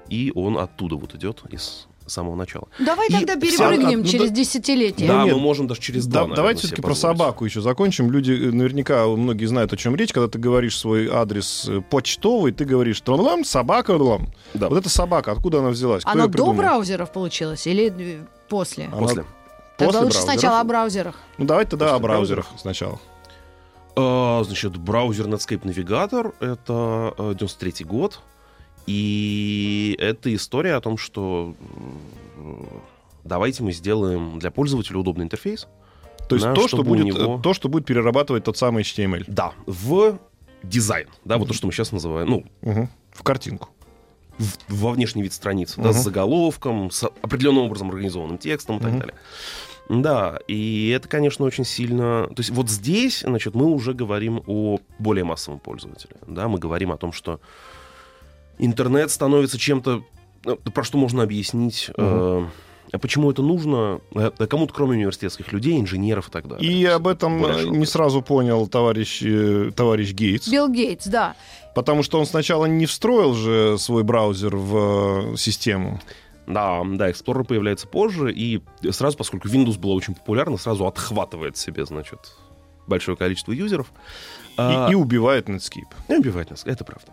и 0.09 0.33
он 0.35 0.59
оттуда 0.59 0.97
вот 0.97 1.15
идет 1.15 1.43
из 1.51 1.87
самого 2.07 2.35
начала. 2.35 2.67
Давай 2.81 3.07
И 3.09 3.13
тогда 3.13 3.35
вся- 3.37 3.41
перепрыгнем 3.41 4.01
ну, 4.01 4.05
через 4.07 4.31
да- 4.31 4.37
десятилетия. 4.37 5.07
да, 5.07 5.23
нет. 5.25 5.35
мы 5.35 5.41
можем 5.41 5.69
даже 5.69 5.81
через 5.81 6.07
Да, 6.07 6.11
два, 6.11 6.21
наверное, 6.23 6.37
давайте 6.37 6.61
все-таки 6.63 6.83
про 6.83 6.95
собаку 6.97 7.45
еще 7.45 7.61
закончим. 7.61 8.11
Люди 8.11 8.33
э, 8.33 8.51
наверняка 8.51 9.07
многие 9.07 9.45
знают, 9.47 9.73
о 9.73 9.77
чем 9.77 9.95
речь. 9.95 10.13
Когда 10.13 10.27
ты 10.29 10.39
говоришь 10.41 10.77
свой 10.77 11.09
адрес 11.09 11.71
почтовый, 11.89 12.51
ты 12.51 12.65
говоришь 12.65 13.01
тралам, 13.01 13.45
собака, 13.45 13.95
тралам. 13.95 14.27
Да. 14.55 14.69
Вот 14.69 14.79
эта 14.79 14.89
собака, 14.89 15.31
откуда 15.31 15.61
она 15.61 15.69
взялась? 15.69 16.03
Кто 16.03 16.13
её 16.19 16.27
до 16.27 16.33
придумал? 16.33 16.55
браузеров 16.55 17.13
получилось 17.13 17.65
или 17.69 18.27
после? 18.49 18.87
Она- 18.87 18.97
После. 18.99 19.25
Тогда 19.81 19.87
после 19.87 20.01
лучше 20.05 20.19
браузеров? 20.19 20.35
сначала 20.41 20.61
о 20.61 20.65
браузерах. 20.65 21.15
Ну, 21.39 21.45
давайте 21.45 21.71
тогда 21.73 21.87
После 21.87 21.97
о 21.97 22.01
браузерах 22.01 22.47
сначала. 22.59 23.01
А, 23.97 24.43
Значит, 24.45 24.77
браузер 24.77 25.27
Netscape 25.27 25.63
Navigator— 25.63 26.35
это 26.41 27.15
э, 27.19 27.35
93 27.39 27.85
год. 27.85 28.21
И 28.87 29.97
это 30.01 30.35
история 30.35 30.75
о 30.75 30.81
том, 30.81 30.97
что 30.97 31.55
э, 32.39 32.65
давайте 33.25 33.63
мы 33.63 33.73
сделаем 33.73 34.39
для 34.39 34.51
пользователя 34.51 34.99
удобный 34.99 35.25
интерфейс. 35.25 35.67
То 36.29 36.37
есть 36.37 36.47
Да, 36.47 36.55
то, 36.55 36.69
что 36.69 36.83
будет, 36.83 37.07
него- 37.07 37.39
э, 37.39 37.43
то, 37.43 37.53
что 37.55 37.69
будет 37.69 37.85
перерабатывать 37.87 38.45
тот 38.45 38.57
самый 38.57 38.83
HTML. 38.83 39.25
Да, 39.27 39.53
в 39.67 40.19
дизайн. 40.63 41.09
Да, 41.25 41.39
вот 41.39 41.49
то, 41.49 41.55
что 41.55 41.67
мы 41.67 41.73
сейчас 41.73 41.93
называем, 41.93 42.29
ну, 42.29 42.45
Мгм. 42.63 42.89
В 43.13 43.23
картинку. 43.23 43.69
В- 44.41 44.75
во 44.83 44.91
внешний 44.93 45.23
вид 45.23 45.33
страницы, 45.33 45.77
да, 45.77 45.91
Мгм. 45.91 45.93
с 45.93 46.03
заголовком, 46.03 46.91
с 46.91 47.05
определенным 47.23 47.65
образом 47.65 47.91
организованным 47.91 48.39
текстом 48.39 48.79
и 48.79 48.81
так 48.81 48.91
Мгм. 48.91 48.99
далее. 49.01 49.15
Да, 49.89 50.39
и 50.47 50.91
это, 50.97 51.09
конечно, 51.09 51.45
очень 51.45 51.65
сильно... 51.65 52.27
То 52.29 52.35
есть 52.39 52.51
вот 52.51 52.71
здесь, 52.71 53.21
значит, 53.27 53.55
мы 53.55 53.67
уже 53.67 53.93
говорим 53.93 54.43
о 54.47 54.79
более 55.01 55.25
массовом 55.25 55.59
пользователе. 55.59 56.15
Да, 56.29 56.47
мы 56.49 56.59
говорим 56.61 56.93
о 56.93 56.97
том, 56.97 57.13
что 57.13 57.41
интернет 58.59 59.11
становится 59.11 59.59
чем-то, 59.59 60.05
ну, 60.45 60.57
про 60.57 60.85
что 60.85 60.97
можно 60.99 61.23
объяснить, 61.23 61.89
э, 61.91 61.93
а 61.99 62.49
почему 62.99 63.31
это 63.31 63.43
нужно 63.43 64.01
э, 64.15 64.31
кому-то, 64.49 64.73
кроме 64.73 64.93
университетских 64.93 65.53
людей, 65.53 65.79
инженеров 65.79 66.29
и 66.29 66.31
так 66.31 66.49
далее. 66.49 66.71
И 66.71 66.85
об 66.85 67.07
этом 67.07 67.41
широкое. 67.41 67.67
не 67.67 67.87
сразу 67.87 68.23
понял 68.23 68.67
товарищ, 68.67 69.23
э, 69.23 69.71
товарищ 69.75 70.13
Гейтс. 70.13 70.49
Билл 70.49 70.69
Гейтс, 70.69 71.07
да. 71.07 71.37
Потому 71.75 72.03
что 72.03 72.19
он 72.19 72.27
сначала 72.27 72.67
не 72.67 72.87
встроил 72.87 73.35
же 73.35 73.79
свой 73.79 74.03
браузер 74.03 74.57
в 74.57 75.33
э, 75.35 75.37
систему. 75.37 76.01
Да, 76.47 76.83
да, 76.85 77.11
Explorer 77.11 77.45
появляется 77.45 77.87
позже, 77.87 78.33
и 78.33 78.61
сразу, 78.91 79.17
поскольку 79.17 79.47
Windows 79.47 79.79
была 79.79 79.95
очень 79.95 80.15
популярна, 80.15 80.57
сразу 80.57 80.85
отхватывает 80.87 81.57
себе, 81.57 81.87
значит, 81.87 82.19
большое 82.87 83.17
количество 83.17 83.53
юзеров. 83.53 83.93
И, 84.57 84.63
А, 84.63 84.89
и 84.91 84.95
убивает 84.95 85.49
Netscape. 85.49 85.87
и 86.09 86.15
убивает 86.17 86.51
нас, 86.51 86.63
это 86.67 86.85
правда. 86.85 87.07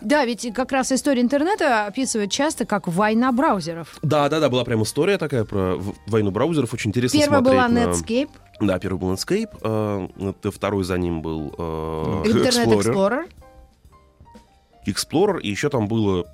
Да, 0.00 0.24
ведь 0.24 0.50
как 0.54 0.72
раз 0.72 0.90
история 0.92 1.20
интернета 1.20 1.86
описывают 1.86 2.30
часто 2.30 2.64
как 2.64 2.88
война 2.88 3.30
браузеров. 3.32 3.98
Да, 4.02 4.28
да, 4.30 4.40
да, 4.40 4.48
была 4.48 4.64
прям 4.64 4.82
история 4.84 5.18
такая 5.18 5.44
про 5.44 5.76
войну 6.06 6.30
браузеров, 6.30 6.72
очень 6.72 6.90
интересно 6.90 7.18
Первая 7.20 7.40
смотреть 7.42 7.58
была 7.60 7.68
на- 7.68 7.90
Netscape, 7.90 8.30
Да, 8.60 8.78
первый 8.78 8.98
был 8.98 9.12
Netscape, 9.12 10.28
э, 10.42 10.50
второй 10.50 10.84
за 10.84 10.96
ним 10.96 11.20
был 11.20 11.54
э, 11.58 12.22
Internet 12.26 12.66
Explorer. 12.68 12.80
Explorer. 12.94 13.28
Explorer, 14.86 15.40
и 15.40 15.50
еще 15.50 15.68
там 15.70 15.88
было 15.88 16.26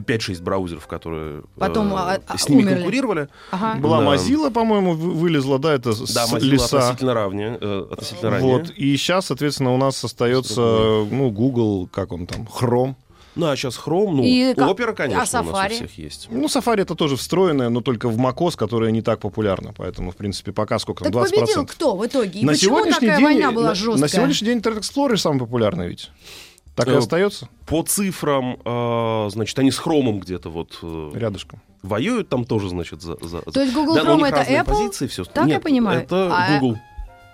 5-6 0.00 0.42
браузеров, 0.42 0.86
которые 0.86 1.40
э, 1.40 1.42
Потом, 1.58 1.94
а, 1.94 2.18
а, 2.26 2.38
с 2.38 2.48
ними 2.48 2.62
умерли. 2.62 2.74
конкурировали. 2.74 3.28
Ага. 3.50 3.78
Была 3.80 4.00
Да. 4.00 4.14
Mozilla, 4.14 4.50
по-моему, 4.50 4.94
вы- 4.94 5.12
вылезла, 5.12 5.58
да, 5.58 5.72
это 5.74 5.92
с 5.92 6.12
Да, 6.14 6.24
Mozilla 6.26 6.40
леса. 6.40 6.78
относительно 6.78 7.14
равнее. 7.14 7.58
э, 7.60 7.86
относительно 7.90 8.30
ранее. 8.30 8.52
Вот. 8.58 8.70
И 8.70 8.96
сейчас, 8.96 9.26
соответственно, 9.26 9.74
у 9.74 9.76
нас 9.76 10.02
остается, 10.04 10.60
ну, 10.60 11.30
Google, 11.30 11.88
как 11.92 12.12
он 12.12 12.26
там, 12.26 12.42
Chrome. 12.52 12.94
Ну, 13.36 13.48
а 13.50 13.56
сейчас 13.56 13.76
Chrome, 13.84 14.10
ну, 14.12 14.22
И 14.22 14.52
Opera, 14.52 14.94
конечно, 14.94 15.20
а 15.22 15.42
у 15.42 15.44
нас 15.46 15.54
Safari? 15.64 15.72
у 15.72 15.74
всех 15.74 15.98
есть. 15.98 16.28
Ну, 16.30 16.44
Safari 16.46 16.82
это 16.82 16.94
тоже 16.94 17.16
встроенное, 17.16 17.68
но 17.68 17.80
только 17.80 18.08
в 18.08 18.16
macOS, 18.16 18.56
которая 18.56 18.92
не 18.92 19.02
так 19.02 19.18
популярна. 19.18 19.72
Поэтому, 19.76 20.12
в 20.12 20.16
принципе, 20.16 20.52
пока 20.52 20.78
сколько 20.78 21.02
там, 21.02 21.12
Так 21.12 21.22
20%. 21.32 21.40
победил 21.40 21.66
кто 21.66 21.96
в 21.96 22.06
итоге? 22.06 22.38
И 22.40 22.44
на 22.44 22.52
почему 22.52 22.76
сегодняшний 22.76 23.08
такая 23.08 23.16
день, 23.16 23.24
война 23.26 23.50
была 23.50 23.68
на, 23.70 23.74
жесткая? 23.74 23.98
на 24.00 24.08
сегодняшний 24.08 24.46
день 24.48 24.58
Internet 24.58 24.78
Explorer 24.82 25.16
самый 25.16 25.40
популярный 25.40 25.88
ведь. 25.88 26.10
Так 26.74 26.88
и 26.88 26.90
Э, 26.90 26.98
остается 26.98 27.48
По 27.66 27.82
цифрам, 27.82 28.56
э, 28.64 29.28
значит, 29.30 29.58
они 29.58 29.70
с 29.70 29.78
Хромом 29.78 30.18
где-то 30.20 30.50
вот 30.50 30.78
э, 30.82 31.10
рядышком. 31.14 31.60
воюют 31.82 32.28
там 32.28 32.44
тоже, 32.44 32.68
значит, 32.68 33.00
за... 33.02 33.16
за- 33.20 33.42
То 33.42 33.60
есть 33.60 33.74
Google 33.74 33.94
Да, 33.94 34.02
Chrome 34.02 34.26
это 34.26 34.40
Apple? 34.42 34.64
позиции, 34.64 35.06
все. 35.06 35.24
Так 35.24 35.46
я 35.46 35.54
Нет, 35.54 35.62
понимаю. 35.62 36.00
это 36.02 36.30
А, 36.32 36.58
Google. 36.58 36.78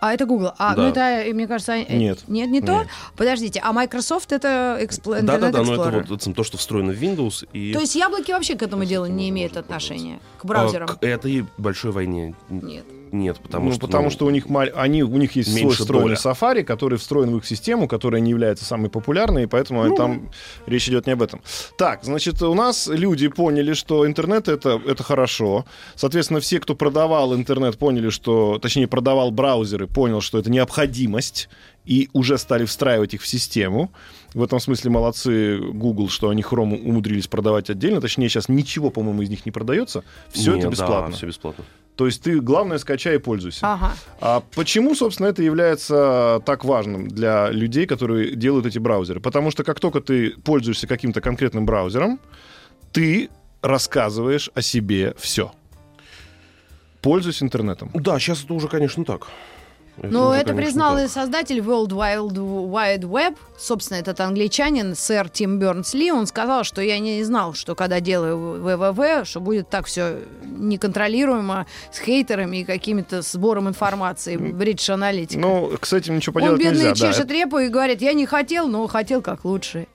А 0.02 0.14
это 0.14 0.24
Google. 0.24 0.52
А, 0.58 0.74
Да. 0.74 0.82
ну 0.82 0.88
это, 0.88 1.34
мне 1.34 1.46
кажется, 1.46 1.72
э, 1.74 1.94
Нет. 1.96 2.20
Нет, 2.26 2.48
не 2.50 2.60
то? 2.62 2.72
Нет. 2.78 2.88
Подождите, 3.16 3.60
а 3.62 3.72
Microsoft 3.72 4.32
это 4.32 4.78
Expl- 4.80 5.20
Internet 5.20 5.22
Да-да-да, 5.24 5.62
но 5.62 5.74
это 5.74 5.90
вот 6.08 6.22
это 6.22 6.32
то, 6.34 6.42
что 6.42 6.56
встроено 6.58 6.92
в 6.92 6.96
Windows. 7.02 7.46
И 7.52 7.72
То 7.74 7.80
есть 7.80 7.94
яблоки 7.96 8.30
вообще 8.32 8.56
к 8.56 8.62
этому 8.62 8.84
делу 8.86 9.06
не 9.06 9.28
имеют 9.30 9.56
отношения? 9.58 10.20
К 10.38 10.44
браузерам? 10.46 10.88
а, 10.90 10.94
к 10.94 11.02
этой 11.04 11.44
большой 11.58 11.92
войне 11.92 12.34
Нет. 12.48 12.84
Нет, 13.12 13.38
потому 13.40 13.66
ну, 13.66 13.72
что... 13.72 13.80
потому 13.80 14.04
ну, 14.04 14.10
что 14.10 14.26
у 14.26 14.30
них, 14.30 14.48
маль- 14.48 14.72
они, 14.74 15.02
у 15.02 15.16
них 15.16 15.36
есть 15.36 15.56
свой 15.56 15.74
встроенный 15.74 16.16
доля. 16.16 16.16
Safari, 16.16 16.62
который 16.62 16.98
встроен 16.98 17.30
в 17.30 17.38
их 17.38 17.46
систему, 17.46 17.88
которая 17.88 18.20
не 18.20 18.30
является 18.30 18.64
самой 18.64 18.90
популярной, 18.90 19.44
и 19.44 19.46
поэтому 19.46 19.84
Ну, 19.84 19.96
там 19.96 20.30
речь 20.66 20.88
идет 20.88 21.06
не 21.06 21.12
об 21.12 21.22
этом. 21.22 21.42
Так, 21.76 22.04
значит, 22.04 22.40
у 22.42 22.54
нас 22.54 22.86
люди 22.86 23.28
поняли, 23.28 23.72
что 23.74 24.06
интернет 24.06 24.48
это, 24.48 24.80
это 24.86 25.02
хорошо. 25.02 25.64
Соответственно, 25.94 26.40
все, 26.40 26.60
кто 26.60 26.74
продавал 26.74 27.34
интернет, 27.34 27.78
поняли, 27.78 28.10
что, 28.10 28.58
точнее, 28.58 28.86
продавал 28.86 29.30
браузеры, 29.30 29.86
понял, 29.86 30.20
что 30.20 30.38
это 30.38 30.50
необходимость, 30.50 31.48
и 31.84 32.08
уже 32.12 32.38
стали 32.38 32.64
встраивать 32.64 33.14
их 33.14 33.22
в 33.22 33.26
систему. 33.26 33.90
В 34.34 34.42
этом 34.42 34.60
смысле 34.60 34.90
молодцы 34.90 35.58
Google, 35.58 36.08
что 36.08 36.28
они 36.28 36.42
Chrome 36.42 36.80
умудрились 36.80 37.26
продавать 37.26 37.70
отдельно. 37.70 38.00
Точнее, 38.00 38.28
сейчас 38.28 38.48
ничего, 38.48 38.90
по-моему, 38.90 39.22
из 39.22 39.30
них 39.30 39.44
не 39.44 39.50
продается. 39.50 40.04
Все 40.30 40.54
нет, 40.54 40.64
это 40.64 40.72
бесплатно. 40.72 41.10
Да, 41.10 41.16
все 41.16 41.26
бесплатно. 41.26 41.64
То 42.00 42.06
есть 42.06 42.22
ты, 42.22 42.40
главное, 42.40 42.78
скачай 42.78 43.16
и 43.16 43.18
пользуйся. 43.18 43.74
Ага. 43.74 43.92
А 44.22 44.42
почему, 44.54 44.94
собственно, 44.94 45.26
это 45.26 45.42
является 45.42 46.40
так 46.46 46.64
важным 46.64 47.08
для 47.08 47.50
людей, 47.50 47.84
которые 47.84 48.34
делают 48.36 48.64
эти 48.64 48.78
браузеры? 48.78 49.20
Потому 49.20 49.50
что 49.50 49.64
как 49.64 49.80
только 49.80 50.00
ты 50.00 50.30
пользуешься 50.30 50.86
каким-то 50.86 51.20
конкретным 51.20 51.66
браузером, 51.66 52.18
ты 52.90 53.28
рассказываешь 53.60 54.48
о 54.54 54.62
себе 54.62 55.14
все. 55.18 55.52
Пользуйся 57.02 57.44
интернетом. 57.44 57.90
Да, 57.92 58.18
сейчас 58.18 58.44
это 58.44 58.54
уже, 58.54 58.68
конечно, 58.68 59.04
так. 59.04 59.26
Ну, 60.02 60.28
уже, 60.28 60.38
это 60.38 60.48
конечно, 60.48 60.62
признал 60.62 60.98
и 60.98 61.08
создатель 61.08 61.58
World 61.58 61.88
Wide 61.88 62.34
Wide 62.34 63.02
Web, 63.02 63.36
собственно, 63.58 63.98
этот 63.98 64.20
англичанин, 64.20 64.94
сэр 64.94 65.28
Тим 65.28 65.58
Бернс-Ли, 65.58 66.10
он 66.12 66.26
сказал, 66.26 66.64
что 66.64 66.80
я 66.80 66.98
не 66.98 67.22
знал, 67.24 67.54
что 67.54 67.74
когда 67.74 68.00
делаю 68.00 68.60
ВВВ, 68.62 69.26
что 69.28 69.40
будет 69.40 69.68
так 69.68 69.86
все 69.86 70.18
неконтролируемо 70.44 71.66
с 71.92 71.98
хейтерами 71.98 72.58
и 72.58 72.64
какими-то 72.64 73.22
сбором 73.22 73.68
информации, 73.68 74.36
Analytica. 74.36 75.38
Ну, 75.38 75.72
к 75.78 75.92
этим 75.92 76.16
ничего 76.16 76.32
он 76.36 76.42
поделать 76.42 76.60
бедный 76.60 76.90
нельзя. 76.90 77.06
да. 77.06 77.12
чешет 77.12 77.30
репу 77.30 77.58
и 77.58 77.68
говорит, 77.68 78.02
я 78.02 78.12
не 78.12 78.26
хотел, 78.26 78.68
но 78.68 78.86
хотел 78.86 79.22
как 79.22 79.44
лучше. 79.44 79.86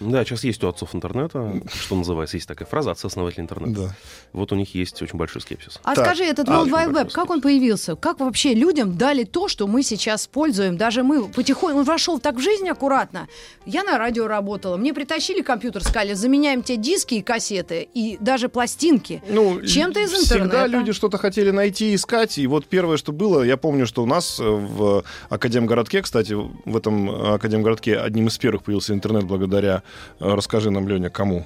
Да, 0.00 0.24
сейчас 0.24 0.44
есть 0.44 0.62
у 0.64 0.68
отцов 0.68 0.94
интернета, 0.94 1.60
что 1.72 1.96
называется, 1.96 2.36
есть 2.36 2.46
такая 2.48 2.66
фраза 2.68 2.92
«отцы-основатели 2.92 3.40
интернета». 3.40 3.80
Да. 3.80 3.96
Вот 4.32 4.52
у 4.52 4.56
них 4.56 4.74
есть 4.74 5.00
очень 5.02 5.18
большой 5.18 5.40
скепсис. 5.40 5.78
А 5.82 5.94
Так, 5.94 6.06
скажи, 6.06 6.24
этот 6.24 6.48
а, 6.48 6.52
World 6.52 6.70
Wide 6.70 6.92
Web, 6.92 7.12
как 7.12 7.30
он 7.30 7.40
появился? 7.40 7.96
Как 7.96 8.20
вообще 8.20 8.54
людям 8.54 8.96
дали 8.96 9.24
то, 9.24 9.48
что 9.48 9.66
мы 9.66 9.82
сейчас 9.82 10.26
пользуем? 10.26 10.76
Даже 10.76 11.02
мы 11.02 11.28
потихоньку, 11.28 11.78
он 11.78 11.84
вошел 11.84 12.18
так 12.18 12.36
в 12.36 12.40
жизнь 12.40 12.68
аккуратно. 12.68 13.28
Я 13.66 13.82
на 13.84 13.98
радио 13.98 14.26
работала, 14.26 14.76
мне 14.76 14.92
притащили 14.92 15.40
компьютер, 15.42 15.82
сказали, 15.82 16.14
заменяем 16.14 16.62
те 16.62 16.76
диски 16.76 17.14
и 17.14 17.22
кассеты, 17.22 17.88
и 17.94 18.16
даже 18.20 18.48
пластинки. 18.48 19.22
Ну, 19.28 19.62
Чем-то 19.62 20.00
из 20.00 20.10
Всегда 20.12 20.44
интернета. 20.44 20.66
люди 20.66 20.92
что-то 20.92 21.18
хотели 21.18 21.50
найти 21.50 21.92
и 21.92 21.94
искать. 21.94 22.38
И 22.38 22.46
вот 22.46 22.66
первое, 22.66 22.96
что 22.96 23.12
было, 23.12 23.42
я 23.42 23.56
помню, 23.56 23.86
что 23.86 24.02
у 24.02 24.06
нас 24.06 24.38
в 24.38 25.04
Академгородке, 25.28 26.02
кстати, 26.02 26.32
в 26.34 26.76
этом 26.76 27.10
Академгородке 27.34 27.98
одним 27.98 28.28
из 28.28 28.38
первых 28.38 28.62
появился 28.64 28.92
интернет 28.92 29.24
благодаря 29.24 29.63
благодаря, 29.64 29.82
э, 30.20 30.34
расскажи 30.34 30.70
нам, 30.70 30.88
Леня, 30.88 31.10
кому? 31.10 31.44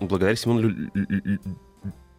Благодаря 0.00 0.36
Симону 0.36 0.60
Лю- 0.68 0.90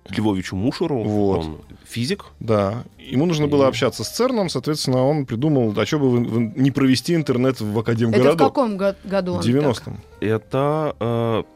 Львовичу 0.10 0.56
Мушеру, 0.56 1.04
Вот. 1.04 1.40
он 1.46 1.58
физик, 1.86 2.26
Да. 2.40 2.84
Ему 2.98 3.26
нужно 3.26 3.48
было 3.48 3.66
И- 3.66 3.68
общаться 3.68 4.04
с 4.06 4.10
ЦЕРНом, 4.10 4.50
соответственно, 4.50 5.04
он 5.06 5.26
придумал, 5.26 5.74
а 5.78 5.86
что 5.86 6.00
бы 6.00 6.10
вы- 6.10 6.24
вы 6.26 6.54
не 6.56 6.72
провести 6.72 7.14
интернет 7.14 7.60
в 7.62 7.78
Это 7.80 8.34
в 8.34 8.38
каком 8.38 8.78
го- 8.78 8.96
году 9.04 9.34
он 9.34 9.42
В 9.42 9.46
90-м. 9.46 10.00
Это 10.22 10.96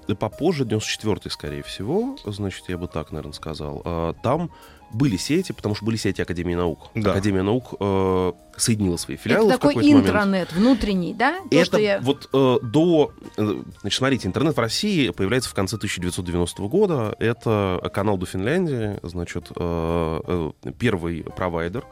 э, 0.07 0.15
попозже, 0.15 0.65
94-й, 0.65 1.31
скорее 1.31 1.63
всего, 1.63 2.17
значит, 2.25 2.63
я 2.67 2.77
бы 2.77 2.87
так, 2.87 3.11
наверное, 3.11 3.33
сказал. 3.33 3.81
Э, 3.85 4.13
там 4.23 4.49
были 4.93 5.17
сети, 5.17 5.51
потому 5.51 5.75
что 5.75 5.85
были 5.85 5.95
сети 5.97 6.21
Академии 6.21 6.55
наук. 6.55 6.89
Да. 6.95 7.11
Академия 7.11 7.41
наук 7.43 7.73
э, 7.79 8.31
соединила 8.57 8.97
свои 8.97 9.17
филиалы 9.17 9.47
Это 9.47 9.57
в 9.57 9.59
такой 9.59 9.73
какой-то 9.75 9.89
момент. 9.89 10.07
интранет 10.07 10.53
внутренний, 10.53 11.13
да? 11.13 11.39
То, 11.49 11.57
Это 11.57 11.65
что 11.65 11.77
я... 11.77 11.99
вот 12.01 12.29
э, 12.33 12.57
до... 12.61 13.11
э, 13.37 13.63
Значит, 13.81 13.97
смотрите, 13.97 14.27
интернет 14.27 14.55
в 14.55 14.59
России 14.59 15.09
появляется 15.09 15.49
в 15.49 15.53
конце 15.53 15.77
1990 15.77 16.61
года. 16.63 17.15
Это 17.19 17.89
канал 17.93 18.17
до 18.17 18.25
Финляндии, 18.25 18.99
значит, 19.03 19.51
э, 19.55 20.51
э, 20.65 20.71
первый 20.77 21.23
провайдер. 21.23 21.85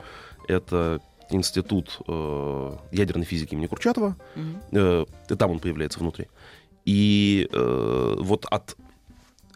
Это 0.47 0.99
институт 1.31 1.99
э, 2.07 2.75
ядерной 2.91 3.25
физики 3.25 3.53
имени 3.53 3.67
Курчатова. 3.67 4.15
Мгм. 4.35 4.57
Э, 4.71 5.05
и 5.29 5.35
там 5.35 5.51
он 5.51 5.59
появляется 5.59 5.99
внутри. 5.99 6.27
И 6.85 7.47
э, 7.51 8.15
вот 8.19 8.45
от 8.49 8.75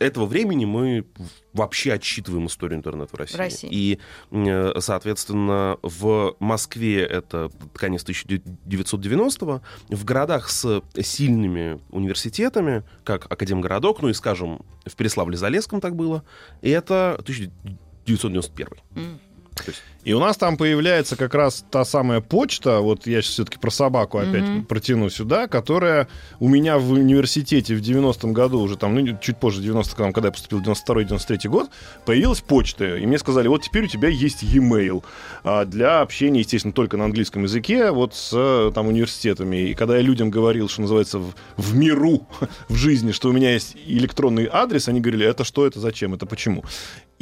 этого 0.03 0.25
времени 0.25 0.65
мы 0.65 1.05
вообще 1.53 1.93
отсчитываем 1.93 2.48
историю 2.48 2.79
интернета 2.79 3.15
в 3.15 3.19
России. 3.19 3.36
В 3.36 3.39
России. 3.39 3.69
И, 3.72 4.00
э, 4.31 4.74
соответственно, 4.79 5.77
в 5.81 6.36
Москве 6.39 7.03
это 7.03 7.51
конец 7.74 8.03
1990-го. 8.03 9.62
В 9.89 10.05
городах 10.05 10.50
с 10.50 10.81
сильными 11.01 11.79
университетами, 11.89 12.83
как 13.03 13.31
Академгородок, 13.31 14.01
ну 14.01 14.10
и, 14.10 14.13
скажем, 14.13 14.62
в 14.86 14.95
Переславле-Залесском 14.95 15.79
так 15.79 15.95
было, 15.95 16.24
и 16.62 16.69
это 16.69 17.15
1991. 17.19 18.67
М. 18.95 19.19
То 19.55 19.63
есть 19.67 19.81
И 20.03 20.12
у 20.13 20.19
нас 20.19 20.36
там 20.36 20.57
появляется 20.57 21.15
как 21.15 21.33
раз 21.33 21.63
та 21.72 21.86
самая 21.86 22.19
почта, 22.19 22.81
вот 22.81 23.07
я 23.07 23.22
сейчас 23.22 23.33
все-таки 23.33 23.57
про 23.57 23.72
собаку 23.72 24.17
опять 24.17 24.43
Мгм. 24.43 24.65
протяну 24.65 25.10
сюда, 25.10 25.48
которая 25.48 26.10
у 26.39 26.50
меня 26.50 26.77
в 26.77 26.91
университете 26.91 27.74
в 27.75 27.81
90-м 27.81 28.33
году, 28.33 28.60
уже 28.60 28.75
там, 28.75 28.95
ну, 28.95 29.17
чуть 29.22 29.38
позже 29.38 29.62
90 29.62 29.95
когда 30.12 30.27
я 30.27 30.31
поступил, 30.33 30.60
92-93 30.62 31.48
год, 31.48 31.69
появилась 32.05 32.41
почта. 32.41 32.98
И 32.98 33.05
мне 33.05 33.17
сказали, 33.17 33.48
вот 33.48 33.62
теперь 33.62 33.86
у 33.86 33.88
тебя 33.88 34.10
есть 34.10 34.43
e-mail 34.43 35.03
а, 35.43 35.63
для 35.63 36.01
общения, 36.01 36.39
естественно, 36.41 36.74
только 36.74 36.98
на 36.98 37.05
английском 37.05 37.43
языке, 37.43 37.91
вот 37.91 38.13
с 38.13 38.72
там 38.75 38.88
университетами. 38.88 39.69
И 39.69 39.74
когда 39.74 39.95
я 39.95 40.01
людям 40.01 40.29
говорил, 40.29 40.67
что 40.67 40.81
называется, 40.81 41.19
в, 41.19 41.33
в 41.55 41.75
миру, 41.75 42.27
в 42.67 42.75
жизни, 42.75 43.13
что 43.13 43.29
у 43.29 43.31
меня 43.31 43.53
есть 43.53 43.77
электронный 43.86 44.50
адрес, 44.51 44.89
они 44.89 45.00
говорили, 45.00 45.25
это 45.25 45.45
что, 45.45 45.65
это 45.65 45.79
зачем, 45.79 46.13
это 46.13 46.25
почему. 46.25 46.65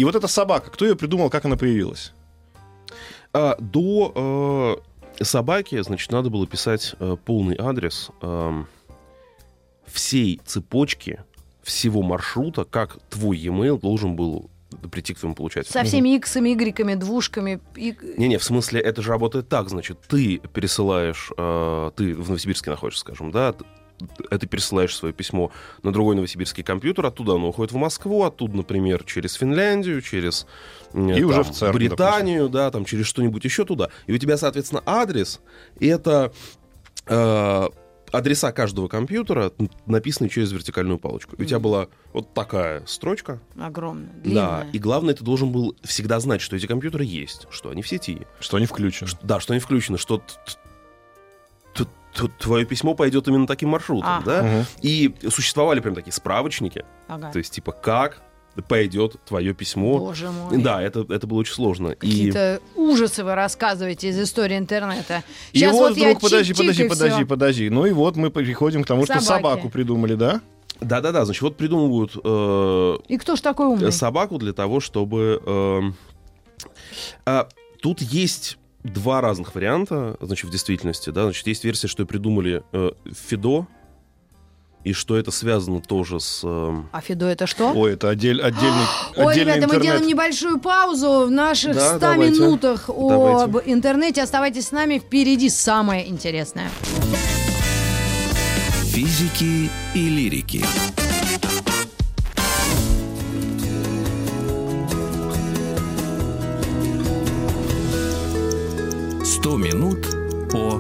И 0.02 0.04
вот 0.04 0.16
эта 0.16 0.28
собака, 0.28 0.72
кто 0.72 0.84
ее 0.84 0.96
придумал, 0.96 1.30
как 1.30 1.46
она 1.46 1.58
появилась? 1.58 2.12
А, 3.34 3.56
до 3.60 4.82
э, 5.20 5.24
собаки, 5.24 5.80
значит, 5.84 6.12
надо 6.12 6.32
было 6.32 6.48
писать 6.48 6.96
э, 7.00 7.18
полный 7.24 7.56
адрес 7.60 8.10
эм, 8.24 8.66
всей 9.86 10.42
цепочки, 10.44 11.24
всего 11.62 12.02
маршрута, 12.02 12.64
как 12.64 12.98
твой 13.12 13.38
e-mail 13.38 13.80
должен 13.80 14.16
был 14.16 14.50
прийти 14.92 15.14
к 15.14 15.20
твоему 15.20 15.36
получателю. 15.36 15.72
Со 15.72 15.84
всеми 15.84 16.16
иксами, 16.16 16.52
игреками, 16.54 16.96
двушками. 16.96 17.62
и- 17.76 17.96
Не-не, 18.18 18.40
в 18.40 18.44
смысле, 18.44 18.82
это 18.82 19.04
же 19.04 19.12
работает 19.12 19.50
так, 19.50 19.70
значит, 19.70 20.00
ты 20.08 20.40
пересылаешь, 20.52 21.30
э, 21.38 21.92
ты 21.96 22.16
в 22.16 22.28
Новосибирске 22.28 22.72
находишься, 22.72 23.02
скажем, 23.02 23.30
да, 23.30 23.54
т- 24.08 24.24
э, 24.30 24.38
ты 24.38 24.48
пересылаешь 24.48 24.96
свое 24.96 25.14
письмо 25.14 25.52
на 25.84 25.92
другой 25.94 26.16
новосибирский 26.16 26.64
компьютер, 26.64 27.06
оттуда 27.06 27.34
оно 27.34 27.50
уходит 27.50 27.72
в 27.72 27.78
Москву, 27.78 28.24
оттуда, 28.24 28.58
например, 28.58 29.04
через 29.06 29.34
Финляндию, 29.34 30.02
через 30.02 30.46
И 30.94 31.24
уже 31.24 31.44
там, 31.44 31.54
в 31.54 31.56
ЦЕРН, 31.56 31.74
Британию, 31.76 32.50
да, 32.50 32.70
там 32.72 32.86
через 32.86 33.06
что-нибудь 33.08 33.44
еще 33.44 33.66
туда. 33.66 33.90
И 34.08 34.14
у 34.14 34.18
тебя, 34.18 34.38
соответственно, 34.38 34.84
адрес, 34.86 35.40
и 35.80 35.88
это 35.88 36.32
э, 37.08 37.68
адреса 38.12 38.52
каждого 38.52 38.88
компьютера, 38.90 39.54
написанные 39.86 40.30
через 40.30 40.52
вертикальную 40.52 41.00
палочку. 41.00 41.36
И 41.38 41.44
у 41.44 41.46
тебя 41.46 41.60
была 41.60 41.88
вот 42.14 42.34
такая 42.34 42.84
строчка, 42.86 43.40
Огромная, 43.58 44.10
да, 44.16 44.22
длинная. 44.22 44.68
и 44.74 44.80
главное, 44.80 45.14
ты 45.14 45.24
должен 45.24 45.52
был 45.52 45.76
всегда 45.84 46.20
знать, 46.20 46.42
что 46.42 46.58
эти 46.58 46.66
компьютеры 46.66 47.06
есть, 47.06 47.48
что 47.52 47.70
они 47.70 47.82
в 47.82 47.88
сети, 47.88 48.28
Что 48.42 48.58
они 48.58 48.66
включены. 48.66 49.10
Ш- 49.10 49.18
Да, 49.24 49.40
что 49.40 49.54
они 49.54 49.62
включены, 49.62 49.98
что 49.98 50.22
твое 52.40 52.66
письмо 52.66 52.94
пойдет 52.94 53.28
именно 53.28 53.48
таким 53.48 53.70
маршрутом, 53.70 54.10
Ага. 54.10 54.26
да? 54.26 54.44
Мгм. 54.44 54.66
И 54.82 55.14
существовали 55.30 55.80
прям 55.80 55.96
такие 55.96 56.14
справочники, 56.14 56.86
Ага. 57.08 57.32
то 57.32 57.38
есть 57.40 57.54
типа 57.54 57.72
как 57.72 58.22
пойдет 58.68 59.16
твое 59.26 59.54
письмо. 59.54 59.98
Боже 59.98 60.30
мой. 60.30 60.62
Да, 60.62 60.82
это, 60.82 61.06
это 61.08 61.26
было 61.26 61.40
очень 61.40 61.54
сложно. 61.54 61.90
И 61.90 61.96
Какие-то 61.96 62.60
ужасы 62.76 63.24
вы 63.24 63.34
рассказываете 63.34 64.10
из 64.10 64.20
истории 64.20 64.58
интернета. 64.58 65.24
И 65.54 65.60
Сейчас 65.60 65.72
вот 65.72 65.90
вот 65.92 65.98
я 65.98 66.08
вдруг, 66.10 66.22
подожди, 66.22 66.52
чик-чик, 66.52 66.58
подожди, 66.58 66.84
и 66.84 66.90
подожди, 66.90 67.16
всё. 67.16 67.26
подожди. 67.28 67.70
Ну 67.70 67.86
и 67.86 67.92
вот 67.94 68.18
мы 68.18 68.30
переходим 68.30 68.84
к 68.84 68.88
тому, 68.88 69.06
что 69.06 69.22
Собаки. 69.22 69.26
собаку 69.44 69.70
придумали, 69.70 70.16
да? 70.16 70.42
да-да-да, 70.82 71.24
значит, 71.26 71.42
вот 71.44 71.56
придумывают 71.58 72.12
э, 72.22 72.98
И 73.08 73.18
кто 73.18 73.36
ж 73.38 73.42
такой 73.42 73.68
умный? 73.68 73.92
собаку 73.92 74.38
для 74.38 74.52
того, 74.52 74.80
чтобы... 74.82 75.42
эм, 75.46 75.96
а, 77.26 77.48
тут 77.82 78.02
есть 78.02 78.58
два 78.84 79.22
разных 79.22 79.54
варианта, 79.56 80.18
значит, 80.22 80.46
в 80.50 80.52
действительности, 80.52 81.10
да, 81.10 81.24
значит, 81.24 81.46
есть 81.48 81.64
версия, 81.64 81.88
что 81.88 82.06
придумали 82.06 82.64
э, 82.74 82.92
Фидо, 83.28 83.68
и 84.84 84.94
что 84.94 85.16
это 85.16 85.30
связано 85.30 85.80
тоже 85.80 86.20
с... 86.20 86.42
эм, 86.44 86.90
А 86.92 87.02
Фидо 87.02 87.28
это 87.28 87.46
что? 87.46 87.72
Ой, 87.72 87.94
это 87.94 88.10
отдель- 88.10 88.42
отдельный, 88.42 88.86
Ой, 89.16 89.34
отдельный 89.34 89.54
ребята, 89.54 89.68
мы 89.68 89.76
интернет. 89.76 89.82
делаем 89.84 90.08
небольшую 90.08 90.60
паузу 90.60 91.28
в 91.28 91.32
наших 91.32 91.76
Да, 91.76 91.90
100 91.90 92.00
давайте. 92.00 92.34
минутах 92.42 92.90
об 92.90 93.10
Давайте. 93.10 93.72
интернете. 93.72 94.24
Оставайтесь 94.24 94.68
с 94.68 94.72
нами, 94.72 94.98
впереди 94.98 95.50
самое 95.50 96.10
интересное. 96.10 96.70
Физики 98.86 99.70
и 99.94 100.10
лирики. 100.10 100.66
Сто 109.42 109.58
минут 109.58 110.06
по 110.52 110.76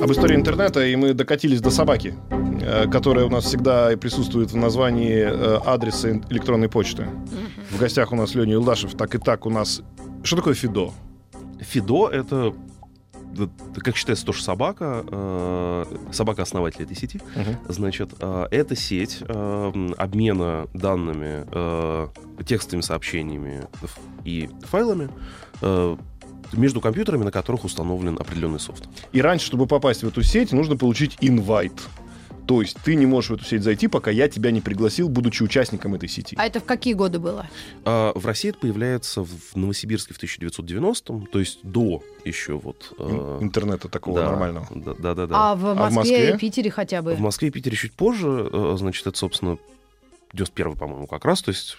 Об 0.00 0.12
истории 0.12 0.36
интернета, 0.36 0.86
и 0.86 0.94
мы 0.94 1.14
докатились 1.14 1.60
до 1.60 1.70
собаки, 1.70 2.14
э, 2.30 2.88
которая 2.88 3.26
у 3.26 3.28
нас 3.28 3.46
всегда 3.46 3.92
и 3.92 3.96
присутствует 3.96 4.52
в 4.52 4.56
названии 4.56 5.18
э, 5.18 5.56
адреса 5.66 6.10
электронной 6.30 6.68
почты. 6.68 7.08
В 7.72 7.76
гостях 7.76 8.12
у 8.12 8.14
нас 8.14 8.36
Леня 8.36 8.54
Илдашев. 8.54 8.94
Так 8.94 9.16
и 9.16 9.18
так 9.18 9.46
у 9.46 9.50
нас... 9.50 9.82
Что 10.22 10.36
такое 10.36 10.54
Фидо? 10.54 10.92
Фидо— 11.58 12.08
это, 12.12 12.54
как 13.74 13.96
считается, 13.96 14.24
тоже 14.24 14.44
собака, 14.44 15.04
э, 15.04 15.84
собака-основатель 16.12 16.84
этой 16.84 16.94
сети. 16.94 17.20
Значит, 17.68 18.10
э, 18.20 18.46
это 18.52 18.76
сеть 18.76 19.18
э, 19.22 19.72
обмена 19.96 20.68
данными, 20.72 21.46
э, 21.50 22.06
текстовыми 22.46 22.82
сообщениями 22.82 23.66
и 24.24 24.48
файлами 24.62 25.08
э, 25.62 25.96
между 26.52 26.80
компьютерами, 26.80 27.24
на 27.24 27.30
которых 27.30 27.64
установлен 27.64 28.16
определенный 28.18 28.60
софт. 28.60 28.88
И 29.12 29.20
раньше, 29.20 29.46
чтобы 29.46 29.66
попасть 29.66 30.02
в 30.02 30.08
эту 30.08 30.22
сеть, 30.22 30.52
нужно 30.52 30.76
получить 30.76 31.16
инвайт. 31.20 31.72
То 32.48 32.62
есть 32.62 32.78
ты 32.82 32.94
не 32.94 33.04
можешь 33.04 33.28
в 33.28 33.34
эту 33.34 33.44
сеть 33.44 33.62
зайти, 33.62 33.88
пока 33.88 34.10
я 34.10 34.26
тебя 34.26 34.50
не 34.50 34.62
пригласил, 34.62 35.10
будучи 35.10 35.42
участником 35.42 35.94
этой 35.94 36.08
сети. 36.08 36.34
А 36.38 36.46
это 36.46 36.60
в 36.60 36.64
какие 36.64 36.94
годы 36.94 37.18
было? 37.18 37.46
А 37.84 38.12
в 38.14 38.24
России 38.24 38.48
это 38.48 38.60
появляется 38.60 39.22
в 39.22 39.54
Новосибирске 39.54 40.14
в 40.14 40.22
1990-м, 40.22 41.26
то 41.26 41.40
есть 41.40 41.58
до 41.62 42.02
еще 42.24 42.54
вот... 42.54 42.94
э, 42.98 43.02
Ин- 43.06 43.44
Интернета 43.44 43.88
такого 43.88 44.20
да, 44.20 44.30
нормального. 44.30 44.66
Да, 44.74 44.94
да, 44.94 45.14
да. 45.14 45.26
да. 45.26 45.50
А 45.50 45.54
в 45.54 45.74
Москве, 45.74 45.90
в 45.90 45.94
Москве? 45.94 46.30
и 46.30 46.38
Питере 46.38 46.70
хотя 46.70 47.02
бы? 47.02 47.14
В 47.16 47.20
Москве 47.20 47.48
и 47.48 47.50
Питере 47.50 47.76
чуть 47.76 47.92
позже, 47.92 48.48
э, 48.50 48.76
значит, 48.78 49.06
это, 49.06 49.18
собственно, 49.18 49.58
91 50.32 50.74
по-моему, 50.74 51.06
как 51.06 51.26
раз, 51.26 51.42
то 51.42 51.50
есть 51.50 51.76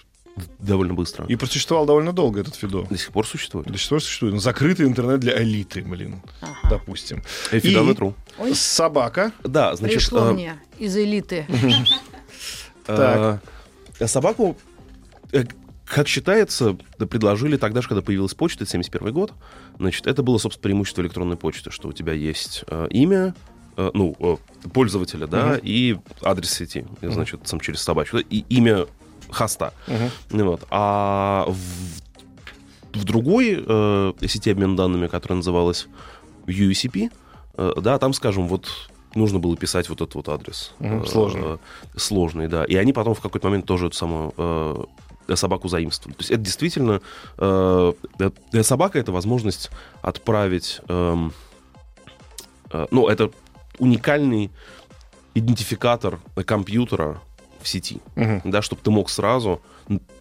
довольно 0.58 0.94
быстро. 0.94 1.26
И 1.26 1.36
просуществовал 1.36 1.86
довольно 1.86 2.12
долго 2.12 2.40
этот 2.40 2.54
Фидо. 2.54 2.82
До 2.88 2.96
сих 2.96 3.10
пор 3.12 3.26
существует. 3.26 3.66
До 3.66 3.76
сих 3.78 3.88
пор 3.88 4.02
существует. 4.02 4.34
Ну, 4.34 4.40
Закрытый 4.40 4.86
интернет 4.86 5.20
для 5.20 5.42
элиты, 5.42 5.82
блин, 5.82 6.22
Ага. 6.40 6.54
допустим. 6.70 7.22
Фидометру. 7.50 8.14
Ой, 8.38 8.54
Собака. 8.54 9.32
Да, 9.44 9.74
значит, 9.76 9.98
пришло 9.98 10.28
э, 10.30 10.32
мне 10.32 10.58
из 10.78 10.96
элиты. 10.96 11.46
Так. 12.86 13.40
э, 13.98 14.06
собаку, 14.06 14.56
э, 15.32 15.44
как 15.84 16.08
считается, 16.08 16.76
предложили 16.98 17.56
тогда 17.56 17.82
же, 17.82 17.88
когда 17.88 18.02
появилась 18.02 18.34
почта, 18.34 18.64
это 18.64 18.70
71 18.72 19.12
год. 19.12 19.32
Значит, 19.78 20.06
это 20.06 20.22
было, 20.22 20.38
собственно, 20.38 20.62
преимущество 20.62 21.02
электронной 21.02 21.36
почты, 21.36 21.70
что 21.70 21.88
у 21.88 21.92
тебя 21.92 22.12
есть 22.12 22.64
э, 22.66 22.86
имя, 22.90 23.34
э, 23.76 23.90
ну, 23.94 24.16
э, 24.18 24.68
пользователя, 24.70 25.26
да, 25.26 25.46
Мгм. 25.48 25.60
и 25.62 25.96
адрес 26.22 26.50
сети, 26.50 26.86
и, 27.00 27.06
значит, 27.08 27.40
сам 27.46 27.60
через 27.60 27.80
собачку, 27.82 28.18
и 28.18 28.44
имя 28.48 28.86
хоста. 29.32 29.72
Ну 30.30 30.44
Вот. 30.44 30.66
А 30.70 31.46
в, 31.48 32.98
в 32.98 33.04
другой 33.04 33.62
э, 33.66 34.12
сети 34.26 34.50
обмена 34.50 34.76
данными, 34.76 35.06
которая 35.06 35.36
называлась 35.36 35.86
UCP, 36.46 37.10
э, 37.54 37.72
да, 37.80 37.98
там, 37.98 38.12
скажем, 38.12 38.48
вот 38.48 38.68
нужно 39.14 39.38
было 39.38 39.56
писать 39.56 39.88
вот 39.88 40.00
этот 40.00 40.14
вот 40.14 40.28
адрес. 40.28 40.72
Э, 40.80 41.04
сложный. 41.06 41.42
э, 41.44 41.58
Сложный, 41.96 42.48
да. 42.48 42.64
И 42.64 42.74
они 42.76 42.92
потом 42.92 43.14
в 43.14 43.20
какой-то 43.20 43.48
момент 43.48 43.66
тоже 43.66 43.86
эту 43.86 43.96
самую 43.96 44.32
э, 44.36 44.84
собаку 45.34 45.68
заимствовали. 45.68 46.16
То 46.16 46.20
есть 46.20 46.30
это 46.30 46.40
действительно... 46.40 47.00
э, 47.38 47.92
э, 48.52 48.62
собака— 48.62 48.98
это 49.00 49.12
возможность 49.12 49.70
отправить... 50.02 50.80
эм, 50.88 51.32
э, 52.72 52.86
ну, 52.90 53.08
это 53.08 53.30
уникальный 53.78 54.50
идентификатор 55.34 56.18
компьютера 56.44 57.20
в 57.62 57.68
сети, 57.68 58.00
Мгм. 58.16 58.42
да, 58.44 58.62
чтобы 58.62 58.82
ты 58.82 58.90
мог 58.90 59.10
сразу 59.10 59.60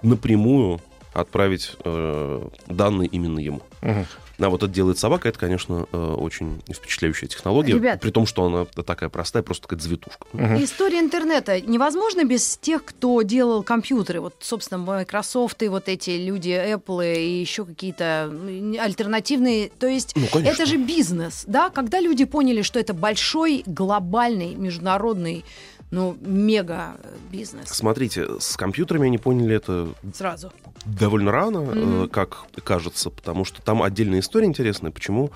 напрямую 0.02 0.80
отправить 1.14 1.72
э, 1.84 2.48
данные 2.68 3.08
именно 3.10 3.40
ему. 3.40 3.62
Мгм. 3.82 4.06
А 4.42 4.50
вот 4.50 4.64
это 4.64 4.72
делает 4.72 4.98
собака, 4.98 5.28
это, 5.28 5.38
конечно, 5.38 5.86
э, 5.92 5.98
очень 6.18 6.62
впечатляющая 6.72 7.28
технология, 7.28 7.74
Ребят. 7.74 8.00
при 8.00 8.10
том, 8.12 8.26
что 8.26 8.46
она 8.46 8.66
такая 8.84 9.10
простая, 9.10 9.44
просто 9.44 9.64
такая 9.68 9.80
завитушка. 9.82 10.28
Мгм. 10.32 10.64
История 10.64 11.00
интернета 11.00 11.60
невозможно 11.60 12.24
без 12.24 12.56
тех, 12.58 12.86
кто 12.86 13.22
делал 13.24 13.64
компьютеры. 13.64 14.22
Вот, 14.22 14.36
собственно, 14.40 14.78
Microsoft 14.78 15.62
и 15.64 15.68
вот 15.68 15.90
эти 15.90 16.12
люди, 16.12 16.50
Apple 16.52 17.18
и 17.22 17.42
еще 17.42 17.66
какие-то 17.66 18.32
альтернативные. 18.80 19.72
То 19.78 19.88
есть 19.88 20.16
Ну, 20.16 20.28
конечно. 20.32 20.54
это 20.54 20.66
же 20.66 20.78
бизнес, 20.78 21.44
да? 21.48 21.70
Когда 21.70 22.00
люди 22.00 22.24
поняли, 22.24 22.62
что 22.62 22.80
это 22.80 22.94
большой, 22.94 23.64
глобальный, 23.66 24.56
международный, 24.56 25.44
ну, 25.92 26.16
мега 26.22 26.98
бизнес 27.32 27.70
Смотрите, 27.70 28.28
с 28.40 28.56
компьютерами 28.58 29.08
они 29.08 29.18
поняли 29.18 29.56
это 29.56 29.90
сразу. 30.14 30.52
довольно 30.86 31.32
рано, 31.32 31.60
э, 31.60 31.76
Мгм. 31.76 32.10
как 32.10 32.46
кажется, 32.64 33.10
потому 33.10 33.46
что 33.46 33.62
там 33.62 33.82
отдельная 33.82 34.20
история 34.20 34.46
интересная, 34.46 34.92
почему 34.92 35.32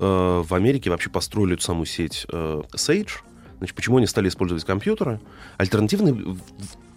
э, 0.00 0.42
в 0.44 0.52
Америке 0.54 0.90
вообще 0.90 1.10
построили 1.10 1.54
эту 1.54 1.62
самую 1.62 1.86
сеть 1.86 2.26
э, 2.32 2.62
Sage, 2.74 3.10
значит, 3.58 3.76
почему 3.76 3.98
они 3.98 4.06
стали 4.06 4.28
использовать 4.28 4.64
компьютеры. 4.64 5.20
Альтернативный 5.58 6.36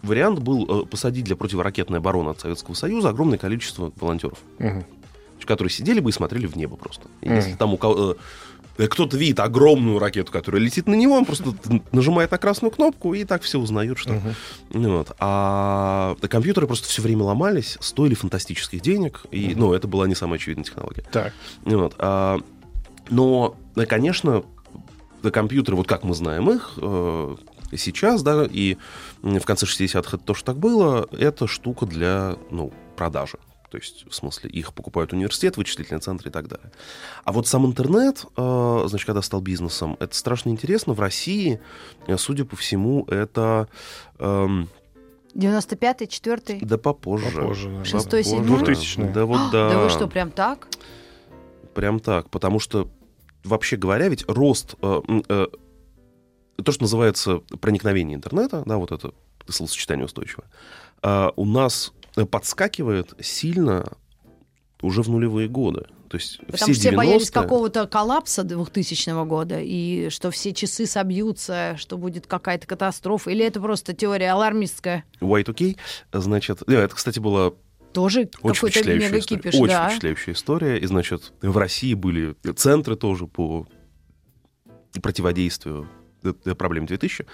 вариант 0.02 0.40
был 0.40 0.84
э, 0.84 0.86
посадить 0.88 1.26
для 1.26 1.36
противоракетной 1.36 2.00
обороны 2.00 2.30
от 2.30 2.40
Советского 2.40 2.74
Союза 2.74 3.10
огромное 3.10 3.38
количество 3.38 3.92
волонтеров, 3.98 4.40
Мгм. 4.58 4.84
которые 5.46 5.72
сидели 5.72 6.00
бы 6.00 6.10
и 6.10 6.14
смотрели 6.14 6.48
в 6.48 6.56
небо 6.56 6.76
просто. 6.76 7.08
И 7.22 7.28
Мгм. 7.28 7.36
Если 7.36 7.54
там 7.54 7.74
у 7.76 7.78
кого- 7.78 8.14
э, 8.14 8.16
кто-то 8.78 9.18
видит 9.18 9.40
огромную 9.40 10.00
ракету, 10.00 10.32
которая 10.32 10.62
летит 10.62 10.88
на 10.88 10.96
него, 10.96 11.16
он 11.16 11.26
просто 11.26 11.54
нажимает 11.92 12.32
на 12.32 12.38
красную 12.38 12.72
кнопку, 12.72 13.14
и 13.14 13.24
так 13.24 13.42
все 13.42 13.60
узнают, 13.60 13.98
что 13.98 14.22
ну 14.72 14.98
Вот. 14.98 15.16
А 15.20 16.16
компьютеры 16.30 16.68
просто 16.68 16.88
все 16.88 17.02
время 17.02 17.24
ломались, 17.24 17.78
стоили 17.80 18.16
фантастических 18.16 18.82
денег, 18.82 19.26
и, 19.32 19.54
ну, 19.56 19.74
это 19.74 19.88
была 19.88 20.08
не 20.08 20.16
самая 20.16 20.40
очевидная 20.40 20.66
технология. 20.66 21.04
Так. 21.12 21.34
Ну 21.64 21.80
Вот. 21.80 21.96
А, 22.00 22.40
но, 23.10 23.56
э, 23.76 23.86
конечно, 23.86 24.44
да, 25.24 25.32
компьютеры, 25.32 25.78
вот 25.78 25.88
как 25.88 26.04
мы 26.04 26.14
знаем 26.14 26.50
их 26.50 26.74
э, 26.78 27.36
сейчас, 27.76 28.24
да, 28.24 28.48
и 28.50 28.78
в 29.22 29.44
конце 29.44 29.66
60-х 29.66 30.18
это 30.18 30.26
тоже 30.26 30.44
так 30.44 30.58
было, 30.58 31.08
это 31.12 31.48
штука 31.48 31.86
для, 31.86 32.36
ну, 32.52 32.72
продажи. 32.96 33.38
То 33.76 33.80
есть, 33.82 34.06
в 34.10 34.16
смысле, 34.16 34.50
их 34.52 34.74
покупают 34.74 35.12
университет, 35.12 35.58
вычислительные 35.58 36.00
центры 36.00 36.30
и 36.30 36.32
так 36.32 36.48
далее. 36.48 36.72
А 37.26 37.34
вот 37.34 37.46
сам 37.46 37.66
интернет, 37.66 38.24
э, 38.38 38.84
значит, 38.88 39.06
когда 39.06 39.22
стал 39.22 39.42
бизнесом, 39.42 39.98
это 40.00 40.16
страшно 40.16 40.48
интересно. 40.48 40.94
В 40.94 41.02
России, 41.02 41.60
э, 42.08 42.16
судя 42.18 42.46
по 42.46 42.56
всему, 42.56 43.04
это... 43.10 43.68
эм, 44.18 44.70
95-й, 45.34 46.08
4 46.08 46.60
да 46.62 46.78
попозже. 46.78 47.26
Попозже. 47.32 47.84
Шестой, 47.84 48.24
Попозже. 48.24 48.24
седьмой? 48.24 48.46
Двухтысячные. 48.46 49.12
Да 49.12 49.26
вот 49.26 49.52
да. 49.52 49.70
Да 49.70 49.80
вы 49.84 49.90
что, 49.90 50.08
прям 50.08 50.32
так? 50.32 50.70
Прям 51.74 52.00
так. 52.00 52.30
Потому 52.30 52.62
что, 52.62 52.90
вообще 53.44 53.76
говоря, 53.76 54.08
ведь 54.08 54.24
рост... 54.30 54.76
э, 54.82 55.02
э, 55.28 55.48
то, 56.64 56.72
что 56.72 56.82
называется 56.82 57.40
проникновение 57.60 58.16
интернета, 58.16 58.64
да, 58.66 58.78
вот 58.78 58.94
это 58.94 59.12
словосочетание 59.50 60.06
устойчивое, 60.06 60.48
э, 61.04 61.32
у 61.36 61.44
нас 61.44 61.92
подскакивает 62.16 63.14
сильно 63.20 63.86
уже 64.82 65.02
в 65.02 65.10
нулевые 65.10 65.48
годы. 65.48 65.86
То 66.10 66.18
есть 66.18 66.38
Потому 66.40 66.56
все 66.56 66.74
что 66.74 66.82
все 66.82 66.92
боялись 66.92 67.30
90-е 67.30 67.34
какого-то 67.34 67.88
коллапса 67.88 68.44
2000 68.44 69.26
года, 69.26 69.60
и 69.60 70.10
что 70.10 70.32
все 70.32 70.54
часы 70.54 70.86
собьются, 70.86 71.76
что 71.78 71.98
будет 71.98 72.28
какая-то 72.28 72.68
катастрофа. 72.68 73.32
Или 73.32 73.44
это 73.44 73.60
просто 73.60 73.94
теория 73.94 74.32
алармистская? 74.32 75.04
Y2K, 75.20 75.78
значит... 76.14 76.62
Это, 76.70 76.96
кстати, 76.96 77.20
была 77.20 77.54
Тоже 77.92 78.30
Очень 78.42 78.54
какой-то 78.54 78.68
впечатляющая 78.68 79.10
мега-кипиш, 79.10 79.54
история. 79.54 79.64
Очень 79.64 79.74
да. 79.74 79.88
впечатляющая 79.88 80.34
история. 80.34 80.78
И, 80.78 80.86
значит, 80.86 81.34
в 81.42 81.58
России 81.58 81.94
были 81.96 82.36
центры 82.56 82.96
тоже 82.96 83.26
по 83.26 83.68
противодействию 85.02 85.90
проблем 86.58 86.86
2000 86.86 87.26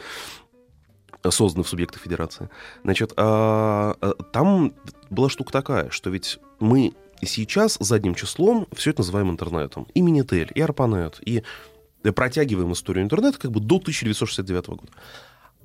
созданы 1.30 1.64
в 1.64 1.70
субъектах 1.70 2.02
федерации. 2.02 2.50
Значит, 2.84 3.14
а, 3.18 3.96
а, 4.02 4.14
там 4.32 4.74
была 5.10 5.30
штука 5.30 5.52
такая, 5.52 5.90
что 5.90 6.10
ведь 6.10 6.40
мы 6.60 6.94
сейчас 7.24 7.78
задним 7.80 8.16
числом 8.16 8.68
все 8.74 8.92
это 8.92 9.02
называем 9.02 9.30
интернетом. 9.30 9.88
И 9.94 10.02
Минитель, 10.02 10.52
и 10.54 10.62
Арпанет, 10.62 11.20
и 11.26 11.44
протягиваем 12.16 12.74
историю 12.74 13.04
интернета 13.04 13.38
как 13.38 13.52
бы 13.52 13.60
до 13.60 13.76
1969 13.76 14.68
года. 14.68 14.92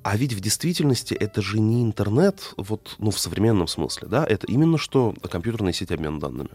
А 0.02 0.16
ведь 0.16 0.34
в 0.34 0.40
действительности 0.40 1.14
это 1.14 1.42
же 1.42 1.58
не 1.58 1.82
интернет, 1.82 2.52
вот, 2.56 2.94
ну, 2.98 3.10
в 3.10 3.18
современном 3.18 3.66
смысле, 3.66 4.06
да, 4.06 4.24
это 4.24 4.46
именно 4.46 4.78
что 4.78 5.14
компьютерная 5.28 5.72
сеть 5.72 5.90
обмена 5.90 6.20
данными. 6.20 6.50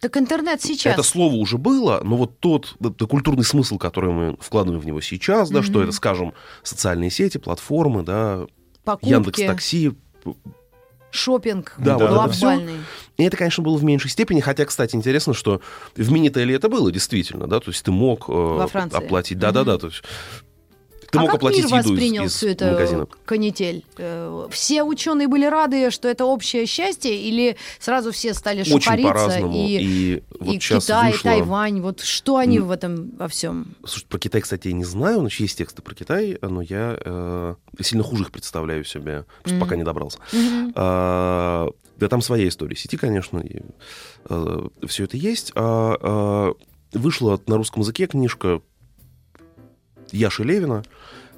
Так 0.00 0.16
интернет 0.16 0.62
сейчас. 0.62 0.94
Это 0.94 1.02
слово 1.02 1.34
уже 1.34 1.58
было, 1.58 2.00
но 2.04 2.16
вот 2.16 2.38
тот 2.38 2.76
да, 2.78 2.90
культурный 3.06 3.44
смысл, 3.44 3.78
который 3.78 4.12
мы 4.12 4.36
вкладываем 4.40 4.80
в 4.80 4.86
него 4.86 5.00
сейчас, 5.00 5.50
да, 5.50 5.62
что 5.62 5.82
это, 5.82 5.92
скажем, 5.92 6.34
социальные 6.62 7.10
сети, 7.10 7.38
платформы, 7.38 8.02
да, 8.02 8.46
покупки, 8.84 9.12
Яндекс 9.12 9.40
Такси, 9.40 9.92
шопинг 11.10 11.74
Да, 11.78 11.94
вот 11.94 12.02
это 12.02 12.12
глобальный. 12.12 12.78
И 13.16 13.24
это, 13.24 13.36
конечно, 13.36 13.62
было 13.62 13.76
в 13.76 13.84
меньшей 13.84 14.10
степени, 14.10 14.40
хотя, 14.40 14.64
кстати, 14.64 14.94
интересно, 14.94 15.34
что 15.34 15.60
в 15.96 16.12
Минителе 16.12 16.54
это 16.54 16.68
было 16.68 16.92
действительно, 16.92 17.46
да, 17.46 17.60
то 17.60 17.70
есть 17.70 17.82
ты 17.82 17.90
мог 17.90 18.26
э, 18.28 18.66
оплатить, 18.92 19.38
да-да-да, 19.38 19.78
то 19.78 19.86
есть 19.88 20.02
ты 21.10 21.18
а 21.18 21.22
мог 21.22 21.30
как 21.30 21.36
оплатить 21.36 21.64
мир 21.64 21.66
еду 21.66 21.78
из, 21.78 21.86
воспринял 21.90 22.24
из 22.24 22.34
всю 22.34 22.48
эту 22.48 22.66
магазина. 22.66 23.06
канитель? 23.24 23.84
Э, 23.96 24.46
Все 24.50 24.82
ученые 24.82 25.26
были 25.28 25.46
рады, 25.46 25.90
что 25.90 26.06
это 26.08 26.24
общее 26.26 26.66
счастье, 26.66 27.16
или 27.16 27.56
сразу 27.78 28.12
все 28.12 28.34
стали 28.34 28.62
по-разному. 28.62 29.52
И, 29.56 29.78
И, 29.80 30.22
вот 30.38 30.54
и 30.54 30.58
Китай, 30.58 31.12
вышло... 31.12 31.22
Тайвань, 31.30 31.80
вот 31.80 32.00
что 32.00 32.36
они 32.36 32.58
М. 32.58 32.66
в 32.66 32.70
этом 32.70 33.10
во 33.16 33.28
всем? 33.28 33.74
Слушай, 33.86 34.06
про 34.08 34.18
Китай, 34.18 34.40
кстати, 34.42 34.68
я 34.68 34.74
не 34.74 34.84
знаю, 34.84 35.22
но 35.22 35.28
есть 35.30 35.56
тексты 35.58 35.80
про 35.82 35.94
Китай, 35.94 36.38
но 36.42 36.60
я 36.60 36.98
э, 37.02 37.54
сильно 37.80 38.04
хуже 38.04 38.24
их 38.24 38.30
представляю 38.30 38.84
себе, 38.84 39.24
просто 39.42 39.56
Мгм. 39.56 39.60
пока 39.60 39.76
не 39.76 39.84
добрался. 39.84 40.18
А, 40.74 41.68
да 41.96 42.08
там 42.08 42.20
своя 42.20 42.48
история 42.48 42.76
сети, 42.76 42.96
конечно, 42.96 43.38
и 43.38 43.60
все 44.86 45.04
это 45.04 45.16
есть. 45.16 45.52
А, 45.54 45.96
а, 46.00 46.54
вышла 46.92 47.40
на 47.46 47.56
русском 47.56 47.82
языке 47.82 48.06
книжка 48.06 48.60
Яши 50.12 50.44
Левина, 50.44 50.82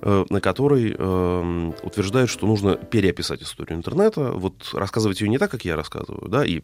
э, 0.03 0.25
на 0.29 0.41
которой 0.41 0.95
э, 0.97 1.73
утверждает, 1.83 2.31
что 2.31 2.47
нужно 2.47 2.77
переописать 2.77 3.43
историю 3.43 3.79
интернета, 3.79 4.33
вот 4.33 4.71
рассказывать 4.73 5.21
ее 5.21 5.29
не 5.29 5.39
так, 5.39 5.51
как 5.51 5.65
я 5.65 5.77
рассказываю, 5.77 6.29
да, 6.29 6.45
и 6.45 6.63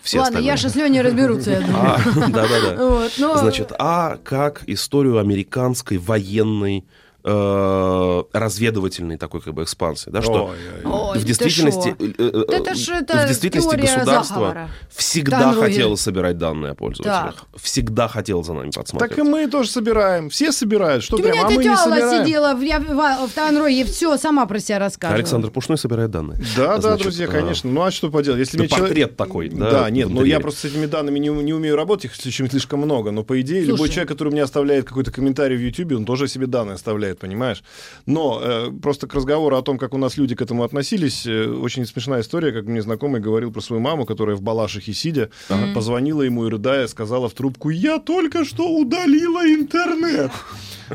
все 0.00 0.18
Ладно, 0.18 0.38
остальные. 0.38 0.52
Яша 0.52 0.68
с 0.70 0.74
Леней 0.74 1.02
разберутся, 1.02 1.50
я 1.50 1.60
думаю. 1.60 1.76
А, 1.76 1.98
да-да-да. 2.28 3.38
Значит, 3.38 3.72
а 3.78 4.16
как 4.24 4.62
историю 4.66 5.18
американской 5.18 5.98
военной 5.98 6.86
э, 7.24 8.22
разведывательной 8.32 9.16
такой 9.18 9.40
как 9.40 9.54
бы 9.54 9.62
экспансии, 9.62 10.10
да, 10.10 10.22
что 10.22 10.46
Ой-ой-ой. 10.46 10.92
Ой, 11.12 11.18
в 11.18 11.20
ты 11.20 11.26
действительности, 11.26 11.96
э, 11.98 12.12
э, 12.18 12.44
Да 12.48 12.56
это 12.56 12.74
ж 12.74 12.88
это 12.90 13.24
в 13.24 13.28
действительности 13.28 13.76
государство 13.80 14.34
заговора. 14.36 14.70
всегда 14.90 15.38
Да, 15.40 15.52
ну, 15.52 15.60
хотело 15.60 15.90
я- 15.90 15.96
собирать 15.96 16.38
данные 16.38 16.72
о 16.72 16.74
пользователях, 16.74 17.46
всегда 17.56 18.08
хотел 18.08 18.42
за 18.42 18.54
нами 18.54 18.70
подсматривать. 18.70 19.16
Так 19.16 19.18
и 19.18 19.28
мы 19.28 19.46
тоже 19.48 19.70
собираем. 19.70 20.30
Все 20.30 20.52
собирают. 20.52 21.04
Что 21.04 21.16
У 21.16 21.20
прям, 21.20 21.32
меня 21.32 21.46
а 21.46 21.50
мы 21.50 21.64
не 21.64 21.76
собираем. 21.76 22.24
сидела 22.24 22.54
в, 22.54 22.60
я- 22.62 22.80
в, 22.80 23.28
в 23.28 23.32
Таганроге 23.34 23.80
и 23.80 23.84
все 23.84 24.16
сама 24.18 24.46
про 24.46 24.58
себя 24.58 24.78
рассказывала. 24.78 25.18
Александр 25.18 25.50
Пушной 25.50 25.78
собирает 25.78 26.10
данные. 26.10 26.38
Да, 26.56 26.76
да, 26.76 26.80
Значит, 26.80 27.02
друзья, 27.02 27.26
э, 27.26 27.28
конечно. 27.28 27.70
Ну 27.70 27.82
а 27.82 27.90
что 27.90 28.10
поделать? 28.10 28.40
Если 28.40 28.58
мне 28.58 28.68
человек- 28.68 28.88
портрет 28.88 29.16
такой, 29.16 29.48
да, 29.48 29.70
Да, 29.70 29.90
нет, 29.90 30.08
в 30.08 30.10
ну 30.10 30.24
я 30.24 30.40
просто 30.40 30.60
с 30.60 30.64
этими 30.72 30.86
данными 30.86 31.18
не, 31.18 31.28
не 31.28 31.52
умею 31.52 31.76
работать, 31.76 32.06
их 32.06 32.14
слишком, 32.16 32.50
слишком 32.50 32.80
много. 32.80 33.10
Но 33.10 33.22
по 33.24 33.40
идее, 33.40 33.60
любой 33.62 33.78
Слушай. 33.78 33.92
человек, 33.94 34.08
который 34.10 34.32
мне 34.32 34.42
оставляет 34.42 34.84
какой-то 34.86 35.10
комментарий 35.12 35.56
в 35.56 35.60
YouTube, 35.60 35.92
он 35.98 36.04
тоже 36.04 36.28
себе 36.28 36.46
данные 36.46 36.74
оставляет, 36.74 37.11
понимаешь? 37.18 37.62
Но 38.06 38.40
э, 38.42 38.70
просто 38.82 39.06
к 39.06 39.14
разговору 39.14 39.56
о 39.56 39.62
том, 39.62 39.78
как 39.78 39.94
у 39.94 39.98
нас 39.98 40.16
люди 40.16 40.34
к 40.34 40.42
этому 40.42 40.64
относились, 40.64 41.26
э, 41.26 41.46
очень 41.46 41.86
смешная 41.86 42.20
история, 42.20 42.52
как 42.52 42.66
мне 42.66 42.82
знакомый 42.82 43.20
говорил 43.20 43.52
про 43.52 43.60
свою 43.60 43.80
маму, 43.80 44.06
которая 44.06 44.36
в 44.36 44.42
Балашихе 44.42 44.92
сидя, 44.92 45.30
позвонила 45.74 46.22
ему 46.22 46.46
и 46.46 46.50
рыдая, 46.50 46.86
сказала 46.86 47.28
в 47.28 47.34
трубку, 47.34 47.70
я 47.70 47.98
только 47.98 48.44
что 48.44 48.68
удалила 48.68 49.44
интернет. 49.46 50.30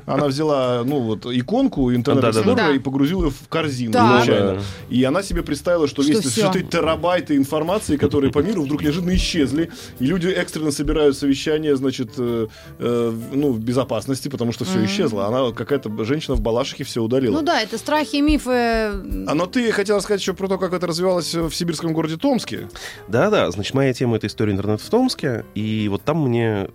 Она 0.06 0.28
взяла, 0.28 0.84
ну, 0.86 1.00
вот, 1.00 1.26
иконку 1.26 1.94
Internet 1.94 2.31
Explorer 2.31 2.69
а 2.69 2.74
и 2.74 2.80
погрузила 2.80 3.26
ее 3.26 3.32
в 3.32 3.48
корзину 3.48 3.94
случайно. 3.94 4.62
И 4.90 5.04
она 5.04 5.24
себе 5.24 5.44
представила, 5.44 5.88
что, 5.88 6.04
Что 6.04 6.12
весь 6.12 6.38
эти 6.38 6.64
терабайты 6.64 7.36
информации, 7.36 7.98
которые 7.98 8.32
по 8.32 8.40
миру 8.40 8.64
вдруг 8.64 8.84
неожиданно 8.84 9.16
исчезли, 9.16 9.72
и 10.00 10.06
люди 10.06 10.28
экстренно 10.28 10.72
собирают 10.72 11.18
совещание, 11.18 11.76
значит, 11.76 12.12
э, 12.18 12.48
э, 12.80 13.14
ну, 13.34 13.52
в 13.52 13.60
безопасности, 13.60 14.28
потому 14.28 14.52
что 14.52 14.66
все 14.66 14.84
исчезло. 14.86 15.28
Она 15.28 15.52
какая-то 15.52 15.92
женщина 16.06 16.36
в 16.36 16.42
Балашихе 16.42 16.84
все 16.84 17.02
удалила. 17.02 17.34
Ну 17.34 17.42
да, 17.42 17.62
это 17.62 17.78
страхи 17.78 18.18
и 18.18 18.22
мифы. 18.22 18.50
А 18.52 19.34
но 19.34 19.46
ты 19.46 19.72
хотела 19.72 20.00
сказать 20.00 20.22
еще 20.22 20.34
про 20.34 20.48
то, 20.48 20.58
как 20.58 20.74
это 20.74 20.88
развивалось 20.88 21.34
в 21.34 21.52
сибирском 21.52 21.94
городе 21.94 22.18
Томске. 22.18 22.70
Да-да, 23.08 23.50
значит, 23.52 23.74
моя 23.74 23.94
тема— 23.94 24.16
это 24.18 24.28
история 24.28 24.54
интернета 24.54 24.84
в 24.84 24.90
Томске, 24.90 25.46
и 25.56 25.88
вот 25.90 26.04
там 26.04 26.28
мне 26.28 26.70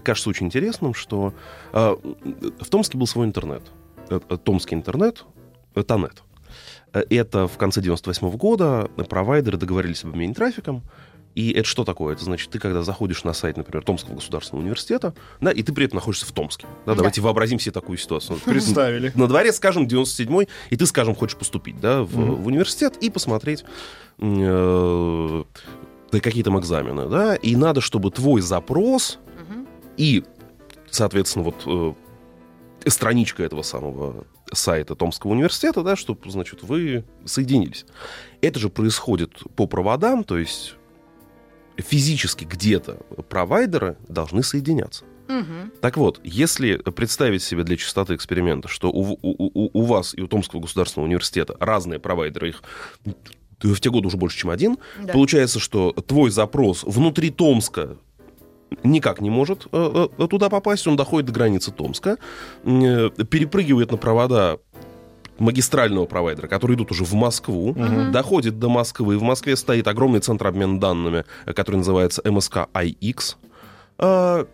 кажется 0.00 0.30
очень 0.30 0.46
интересным, 0.46 0.94
что 0.94 1.34
э, 1.72 1.96
в 2.60 2.68
Томске 2.68 2.98
был 2.98 3.06
свой 3.06 3.26
интернет. 3.26 3.62
Э, 4.08 4.20
э, 4.28 4.36
Томский 4.36 4.74
интернет, 4.74 5.24
э, 5.74 5.82
Тонет. 5.82 6.22
Э, 6.92 7.02
Это 7.10 7.46
в 7.48 7.56
конце 7.56 7.80
98 7.80 8.30
года 8.36 8.90
провайдеры 9.08 9.56
договорились 9.58 10.04
об 10.04 10.10
обмене 10.10 10.34
трафиком, 10.34 10.82
и 11.34 11.52
это 11.52 11.66
что 11.66 11.84
такое? 11.84 12.14
Это 12.14 12.24
значит, 12.24 12.50
ты 12.50 12.58
когда 12.58 12.82
заходишь 12.82 13.24
на 13.24 13.32
сайт, 13.32 13.56
например, 13.56 13.82
Томского 13.82 14.16
государственного 14.16 14.62
университета, 14.62 15.14
да, 15.40 15.50
и 15.50 15.62
ты 15.62 15.72
при 15.72 15.86
этом 15.86 15.96
находишься 15.96 16.26
в 16.26 16.32
Томске. 16.32 16.66
Да, 16.84 16.92
Да. 16.92 16.96
Давайте 16.96 17.20
вообразим 17.20 17.58
себе 17.58 17.72
такую 17.72 17.96
ситуацию. 17.96 18.38
Представили. 18.44 19.12
На 19.14 19.26
дворе, 19.26 19.52
скажем, 19.52 19.86
97-й, 19.86 20.48
и 20.70 20.76
ты, 20.76 20.86
скажем, 20.86 21.14
хочешь 21.14 21.36
поступить 21.36 21.80
да, 21.80 22.02
в, 22.02 22.14
в 22.14 22.46
университет 22.46 22.96
и 23.00 23.08
посмотреть 23.08 23.64
э, 24.18 25.44
какие 26.10 26.42
там 26.42 26.60
экзамены, 26.60 27.08
да, 27.08 27.34
и 27.34 27.56
надо, 27.56 27.80
чтобы 27.80 28.10
твой 28.10 28.42
запрос. 28.42 29.18
И, 29.96 30.24
соответственно, 30.90 31.44
вот 31.44 31.62
э, 32.84 32.88
страничка 32.90 33.42
этого 33.42 33.62
самого 33.62 34.26
сайта 34.52 34.94
Томского 34.94 35.32
университета, 35.32 35.82
да, 35.82 35.96
чтобы, 35.96 36.30
значит, 36.30 36.62
вы 36.62 37.04
соединились. 37.24 37.86
Это 38.40 38.58
же 38.58 38.68
происходит 38.68 39.42
по 39.56 39.66
проводам, 39.66 40.24
то 40.24 40.36
есть 40.38 40.74
физически 41.78 42.44
где-то 42.44 42.98
провайдеры 43.28 43.96
должны 44.08 44.42
соединяться. 44.42 45.04
Так 45.80 45.96
вот, 45.96 46.20
если 46.24 46.76
представить 46.76 47.42
себе 47.42 47.62
для 47.64 47.78
чистоты 47.78 48.14
эксперимента, 48.14 48.68
что 48.68 48.90
у, 48.90 49.12
у- 49.12 49.18
у- 49.22 49.70
у 49.72 49.82
вас 49.86 50.14
и 50.14 50.20
у 50.20 50.26
Томского 50.26 50.60
государственного 50.60 51.06
университета 51.06 51.56
разные 51.58 51.98
провайдеры, 51.98 52.50
их 52.50 52.62
в 53.62 53.80
те 53.80 53.90
годы 53.90 54.08
уже 54.08 54.18
больше, 54.18 54.36
чем 54.38 54.50
один, 54.50 54.76
Да. 55.00 55.12
получается, 55.14 55.58
что 55.60 55.92
твой 55.92 56.30
запрос 56.30 56.82
внутри 56.84 57.30
Томска 57.30 57.96
никак 58.82 59.20
не 59.20 59.30
может 59.30 59.66
э, 59.72 60.08
э, 60.18 60.26
туда 60.28 60.48
попасть, 60.48 60.86
он 60.86 60.96
доходит 60.96 61.26
до 61.26 61.32
границы 61.32 61.72
Томска, 61.72 62.18
э, 62.64 63.10
перепрыгивает 63.30 63.90
на 63.90 63.96
провода 63.96 64.58
магистрального 65.38 66.06
провайдера, 66.06 66.46
которые 66.46 66.76
идут 66.76 66.90
уже 66.92 67.04
в 67.04 67.14
Москву, 67.14 67.74
доходит 68.12 68.58
до 68.58 68.68
Москвы. 68.68 69.18
В 69.18 69.22
Москве 69.22 69.56
стоит 69.56 69.88
огромный 69.88 70.20
центр 70.20 70.46
обмена 70.46 70.78
данными, 70.78 71.24
который 71.46 71.76
называется 71.76 72.22
МСК 72.24 72.68
IX, 72.74 73.36
Internet 73.98 74.46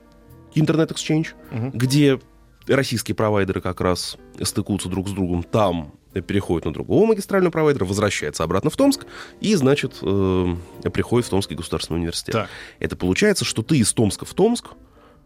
Exchange, 0.92 1.28
Мгм. 1.50 1.70
где 1.72 2.18
российские 2.66 3.14
провайдеры 3.14 3.60
как 3.60 3.80
раз 3.80 4.16
стыкуются 4.40 4.88
друг 4.88 5.08
с 5.08 5.12
другом. 5.12 5.42
Там 5.42 5.92
переходит 6.12 6.64
на 6.64 6.72
другого 6.72 7.06
магистрального 7.06 7.50
провайдера, 7.52 7.84
возвращается 7.84 8.44
обратно 8.44 8.70
в 8.70 8.76
Томск 8.76 9.06
и, 9.40 9.54
значит, 9.54 9.96
э, 10.02 10.54
приходит 10.92 11.26
в 11.26 11.30
Томский 11.30 11.54
государственный 11.54 11.98
университет. 11.98 12.32
Так. 12.32 12.48
Это 12.78 12.96
получается, 12.96 13.44
что 13.44 13.62
ты 13.62 13.78
из 13.78 13.92
Томска 13.92 14.24
в 14.24 14.34
Томск 14.34 14.68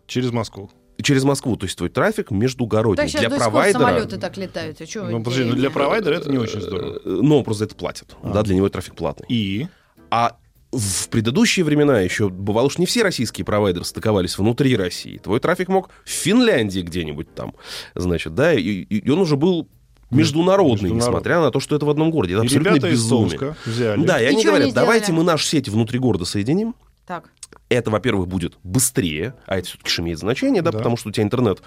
Через 0.07 0.33
Москву. 0.33 0.71
через 1.01 1.25
Москву, 1.25 1.57
то 1.57 1.65
есть 1.65 1.77
твой 1.79 1.89
трафик 1.89 2.31
междугородний. 2.31 3.09
Сейчас 3.09 3.21
для 3.21 3.29
до 3.31 3.37
сих 3.37 3.45
пор 3.45 3.53
провайдера... 3.53 3.79
самолеты 3.81 4.19
так 4.19 4.37
летают. 4.37 4.81
А 4.81 5.11
Ну, 5.11 5.19
подожди, 5.23 5.45
ну 5.45 5.55
для 5.55 5.71
провайдера 5.71 6.15
это 6.15 6.31
не 6.31 6.39
очень 6.39 6.61
здорово. 6.61 7.01
Э, 7.05 7.19
Но 7.23 7.39
он 7.39 7.45
просто 7.45 7.65
это 7.65 7.75
платит. 7.75 8.15
Да, 8.23 8.43
для 8.43 8.55
него 8.55 8.69
трафик 8.69 8.95
платный. 8.95 9.27
И? 9.29 9.69
А 10.11 10.37
в 10.73 11.09
предыдущие 11.09 11.65
времена 11.65 12.01
еще 12.01 12.29
бывало, 12.29 12.71
что 12.71 12.81
не 12.81 12.87
все 12.87 13.03
российские 13.03 13.45
провайдеры 13.45 13.85
стыковались 13.85 14.39
внутри 14.39 14.77
России. 14.77 15.19
Твой 15.19 15.39
трафик 15.41 15.69
мог 15.69 15.91
в 16.05 16.09
Финляндии 16.11 16.81
где-нибудь 16.81 17.35
там, 17.35 17.55
значит, 17.95 18.35
да, 18.35 18.53
и- 18.55 18.61
и 18.83 19.11
он 19.11 19.19
уже 19.21 19.37
был 19.37 19.69
международный, 20.13 20.91
несмотря 20.91 21.41
на 21.41 21.51
то, 21.51 21.61
что 21.61 21.75
это 21.77 21.85
в 21.87 21.91
одном 21.91 22.11
городе. 22.11 22.35
Это 22.35 22.43
И 22.43 22.47
абсолютно 22.47 22.89
безумие. 22.89 23.57
Взяли. 23.67 24.05
Да, 24.05 24.21
и 24.21 24.25
они 24.27 24.45
говорят, 24.45 24.73
давайте 24.75 25.13
мы 25.13 25.23
нашу 25.25 25.45
сеть 25.45 25.69
внутри 25.69 25.99
города 25.99 26.25
соединим. 26.25 26.75
Так. 27.07 27.31
Это, 27.69 27.91
во-первых, 27.91 28.29
будет 28.29 28.55
быстрее, 28.63 29.35
а 29.47 29.57
это 29.57 29.69
все-таки 29.69 30.01
имеет 30.03 30.19
значение, 30.19 30.63
да, 30.63 30.71
Да. 30.71 30.79
потому 30.79 30.97
что 30.97 31.09
у 31.09 31.13
тебя 31.13 31.25
интернет 31.25 31.63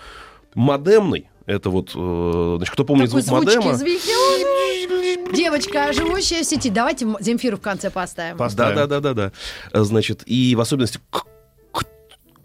модемный. 0.53 1.29
Это 1.45 1.69
вот, 1.69 1.91
э, 1.95 2.53
значит, 2.57 2.73
кто 2.73 2.85
помнит 2.85 3.07
Такой 3.09 3.21
звук 3.21 3.43
модема? 3.43 3.75
звуки. 3.75 5.35
Девочка, 5.35 5.91
живущая 5.93 6.43
в 6.43 6.45
сети. 6.45 6.69
Давайте 6.69 7.07
Земфиру 7.19 7.57
в 7.57 7.61
конце 7.61 7.89
поставим. 7.89 8.37
Пос- 8.37 8.55
Да, 8.55 8.71
да, 8.71 8.87
да, 8.87 8.99
да, 8.99 9.13
да. 9.13 9.31
Значит, 9.73 10.23
и 10.25 10.55
в 10.55 10.61
особенности, 10.61 10.99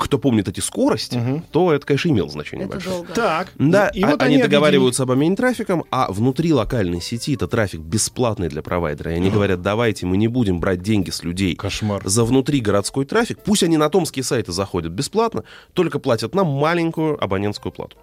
кто 0.00 0.18
помнит 0.18 0.48
эти 0.48 0.60
скорости, 0.60 1.16
Мгм. 1.16 1.42
то 1.52 1.72
это, 1.72 1.84
конечно, 1.86 2.08
имело 2.08 2.28
значение 2.28 2.64
Это 2.66 2.74
большое. 2.76 2.96
долго. 2.96 3.12
Так. 3.12 3.52
Да, 3.58 3.88
и 3.88 4.02
а- 4.02 4.06
вот 4.10 4.22
они, 4.22 4.36
объединили- 4.36 4.42
договариваются 4.42 5.02
об 5.04 5.10
обмене 5.12 5.36
трафиком, 5.36 5.84
а 5.90 6.10
внутри 6.10 6.52
локальной 6.52 7.00
сети 7.00 7.34
это 7.34 7.46
трафик 7.46 7.80
бесплатный 7.80 8.48
для 8.48 8.62
провайдера. 8.62 9.12
И 9.12 9.16
они 9.16 9.30
говорят, 9.30 9.62
давайте 9.62 10.06
мы 10.06 10.16
не 10.16 10.28
будем 10.28 10.58
брать 10.60 10.82
деньги 10.82 11.10
с 11.10 11.22
людей 11.22 11.54
Кошмар. 11.54 12.02
за 12.04 12.24
внутригородской 12.24 13.04
трафик. 13.04 13.38
Пусть 13.44 13.62
они 13.62 13.76
на 13.76 13.88
томские 13.90 14.24
сайты 14.24 14.52
заходят 14.52 14.92
бесплатно, 14.92 15.44
только 15.74 15.98
платят 15.98 16.34
нам 16.34 16.46
маленькую 16.46 17.22
абонентскую 17.22 17.72
плату. 17.72 17.96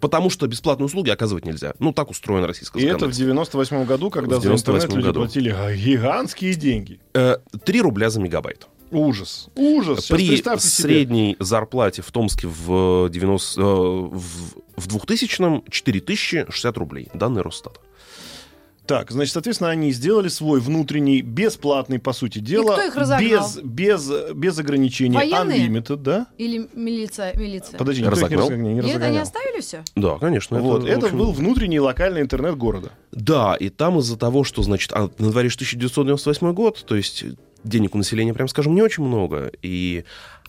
Потому 0.00 0.30
что 0.30 0.46
бесплатные 0.46 0.86
услуги 0.86 1.10
оказывать 1.10 1.44
нельзя. 1.44 1.74
Ну, 1.80 1.92
так 1.92 2.08
устроено 2.10 2.46
российское 2.46 2.78
И 2.78 2.82
это 2.84 3.08
в 3.08 3.12
законодательство. 3.12 3.24
98 3.24 3.84
году, 3.84 4.10
когда 4.10 4.36
В 4.38 4.42
за 4.42 4.48
интернет 4.52 4.64
98 4.64 4.96
люди 4.96 5.06
году. 5.06 5.20
платили 5.20 5.48
а, 5.50 5.74
гигантские 5.74 6.54
деньги. 6.54 7.00
Э, 7.14 7.38
3 7.64 7.80
рубля 7.82 8.08
за 8.08 8.20
мегабайт. 8.20 8.68
Ужас. 8.90 9.48
Ужас. 9.54 10.00
Сейчас 10.00 10.16
При 10.16 10.28
представьте 10.28 10.68
себе. 10.68 10.82
средней 10.88 11.36
зарплате 11.38 12.02
в 12.02 12.10
Томске 12.10 12.46
в, 12.46 13.08
90, 13.10 13.60
э, 13.60 13.64
в, 13.64 14.10
в 14.76 14.86
2000-м 14.86 15.64
4060 15.70 16.76
рублей. 16.78 17.08
Данные 17.14 17.42
Росстата. 17.42 17.80
Так, 18.88 19.10
значит, 19.10 19.34
соответственно, 19.34 19.68
они 19.68 19.92
сделали 19.92 20.28
свой 20.28 20.60
внутренний, 20.60 21.20
бесплатный, 21.20 21.98
по 21.98 22.14
сути 22.14 22.38
дела, 22.38 22.72
кто 22.72 22.84
их 22.86 22.96
разогнал? 22.96 23.28
без, 23.30 23.58
без, 23.62 24.10
без 24.34 24.58
ограничений, 24.58 25.14
Военные? 25.14 25.68
unlimited, 25.68 25.96
да? 25.96 26.26
Или 26.38 26.70
милиция, 26.72 27.36
милиция. 27.38 27.76
Подожди, 27.76 28.00
никто 28.00 28.18
их 28.18 28.30
не 28.30 28.36
Разогнал? 28.36 28.58
Не 28.58 28.80
И 28.80 28.90
это 28.90 29.04
они 29.04 29.18
оставили 29.18 29.60
все? 29.60 29.84
Да, 29.94 30.16
конечно. 30.16 30.58
Вот, 30.60 30.84
в 30.84 30.86
это 30.86 31.04
общем, 31.04 31.18
был 31.18 31.32
внутренний 31.32 31.80
локальный 31.80 32.22
интернет 32.22 32.56
города. 32.56 32.92
Да, 33.12 33.56
и 33.56 33.68
там 33.68 33.98
из-за 33.98 34.16
того, 34.16 34.42
что, 34.42 34.62
значит, 34.62 34.90
а 34.94 35.10
на 35.18 35.30
дворе 35.32 35.50
же 35.50 35.56
1998 35.56 36.52
год, 36.54 36.82
то 36.86 36.96
есть 36.96 37.26
денег 37.64 37.94
у 37.94 37.98
населения, 37.98 38.34
прям 38.34 38.48
скажем, 38.48 38.74
не 38.74 38.82
очень 38.82 39.04
много. 39.04 39.52
И... 39.62 40.04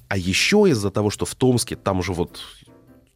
А 0.07 0.17
еще 0.17 0.65
из-за 0.69 0.89
того, 0.89 1.11
что 1.11 1.25
в 1.25 1.35
Томске 1.35 1.75
там 1.75 2.01
же 2.01 2.13
вот 2.13 2.41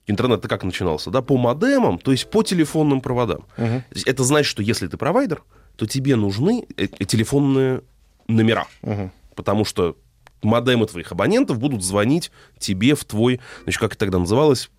интернет-то 0.05 0.47
как 0.47 0.63
начинался, 0.63 1.09
да, 1.09 1.21
по 1.21 1.37
модемам, 1.37 1.97
то 1.97 2.11
есть 2.11 2.29
по 2.29 2.43
телефонным 2.43 3.01
проводам. 3.01 3.45
Есть 3.91 4.07
Это 4.07 4.23
значит, 4.23 4.49
что 4.49 4.61
если 4.61 4.87
ты 4.87 4.97
провайдер, 4.97 5.43
то 5.75 5.87
тебе 5.87 6.15
нужны 6.15 6.65
э, 6.77 6.85
э, 6.85 7.05
телефонные 7.05 7.81
номера. 8.27 8.67
Мгм. 8.81 9.11
Потому 9.35 9.65
что 9.65 9.97
модемы 10.43 10.85
твоих 10.85 11.11
абонентов 11.11 11.57
будут 11.57 11.83
звонить 11.83 12.31
тебе 12.59 12.95
в 12.95 13.05
твой, 13.05 13.39
значит, 13.63 13.79
как 13.79 13.91
это 13.91 13.99
тогда 13.99 14.19
называлось, 14.19 14.69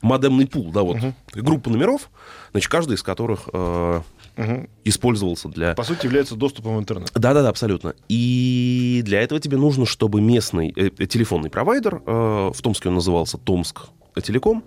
модемный 0.00 0.46
пул, 0.46 0.70
да, 0.70 0.82
вот, 0.82 0.98
группа 1.32 1.70
номеров, 1.70 2.10
значит, 2.52 2.70
каждый 2.70 2.94
из 2.94 3.02
которых 3.02 3.48
э, 3.52 4.02
Мгм. 4.36 4.68
использовался 4.84 5.48
для... 5.48 5.74
По 5.74 5.84
сути, 5.84 6.06
является 6.06 6.34
доступом 6.34 6.76
в 6.76 6.80
интернет. 6.80 7.10
Да-да-да, 7.14 7.48
абсолютно. 7.48 7.94
И 8.08 9.02
для 9.04 9.20
этого 9.20 9.40
тебе 9.40 9.56
нужно, 9.56 9.86
чтобы 9.86 10.20
местный 10.20 10.72
э, 10.74 10.90
телефонный 11.06 11.50
провайдер, 11.50 12.02
э, 12.04 12.50
в 12.52 12.60
Томске 12.62 12.88
он 12.88 12.96
назывался 12.96 13.38
Томск 13.38 13.82
Телеком, 14.22 14.64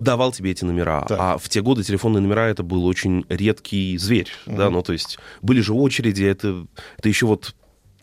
давал 0.00 0.32
тебе 0.32 0.50
эти 0.50 0.64
номера. 0.64 1.04
Так. 1.06 1.18
А 1.20 1.38
в 1.38 1.48
те 1.48 1.62
годы 1.62 1.82
телефонные 1.82 2.20
номера 2.20 2.48
это 2.48 2.62
был 2.62 2.86
очень 2.86 3.24
редкий 3.28 3.96
зверь, 3.98 4.30
да, 4.46 4.70
ну 4.70 4.82
то 4.82 4.92
есть 4.92 5.18
были 5.42 5.60
же 5.60 5.74
очереди, 5.74 6.24
это, 6.24 6.66
это 6.96 7.08
еще 7.08 7.26
вот 7.26 7.54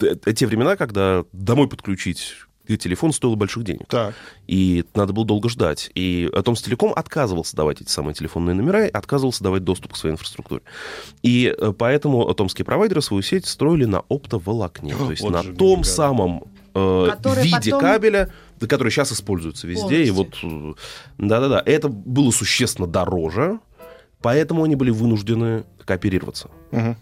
э, 0.02 0.16
те 0.34 0.48
времена, 0.48 0.76
когда 0.76 1.26
домой 1.34 1.68
подключить 1.68 2.34
телефон 2.76 3.14
стоило 3.14 3.36
больших 3.36 3.64
денег. 3.64 3.88
Так. 3.88 4.14
И 4.48 4.84
надо 4.96 5.14
было 5.14 5.26
долго 5.26 5.48
ждать. 5.48 5.90
И 5.96 6.30
Томстелеком 6.44 6.92
отказывался 6.96 7.56
давать 7.56 7.82
эти 7.82 7.90
самые 7.90 8.14
телефонные 8.14 8.54
номера, 8.56 8.88
и 8.88 8.92
отказывался 8.92 9.44
давать 9.44 9.64
доступ 9.64 9.94
к 9.94 9.96
своей 9.96 10.14
инфраструктуре. 10.14 10.62
И 11.24 11.56
э, 11.58 11.74
поэтому 11.78 12.34
томские 12.34 12.66
провайдеры 12.66 13.02
свою 13.02 13.22
сеть 13.24 13.46
строили 13.46 13.86
на 13.86 14.00
оптоволокне. 14.10 14.94
О, 14.96 14.98
То 14.98 15.12
есть 15.12 15.24
вот 15.24 15.32
на 15.32 15.44
же 15.44 15.54
том 15.54 15.84
самом 15.84 16.44
э, 16.74 17.10
виде 17.44 17.72
потом- 17.72 17.80
кабеля, 17.80 18.34
который 18.68 18.90
сейчас 18.92 19.12
используется 19.12 19.68
везде. 19.68 20.04
И 20.04 20.12
вот, 20.12 20.32
Полностью. 20.42 20.72
э, 20.72 20.76
да-да-да, 21.18 21.64
это 21.66 21.88
было 21.90 22.32
существенно 22.32 22.88
дороже, 22.88 23.60
поэтому 24.22 24.64
они 24.64 24.76
были 24.76 24.90
вынуждены 24.92 25.64
кооперироваться. 25.86 26.50
Мгм. 26.72 26.98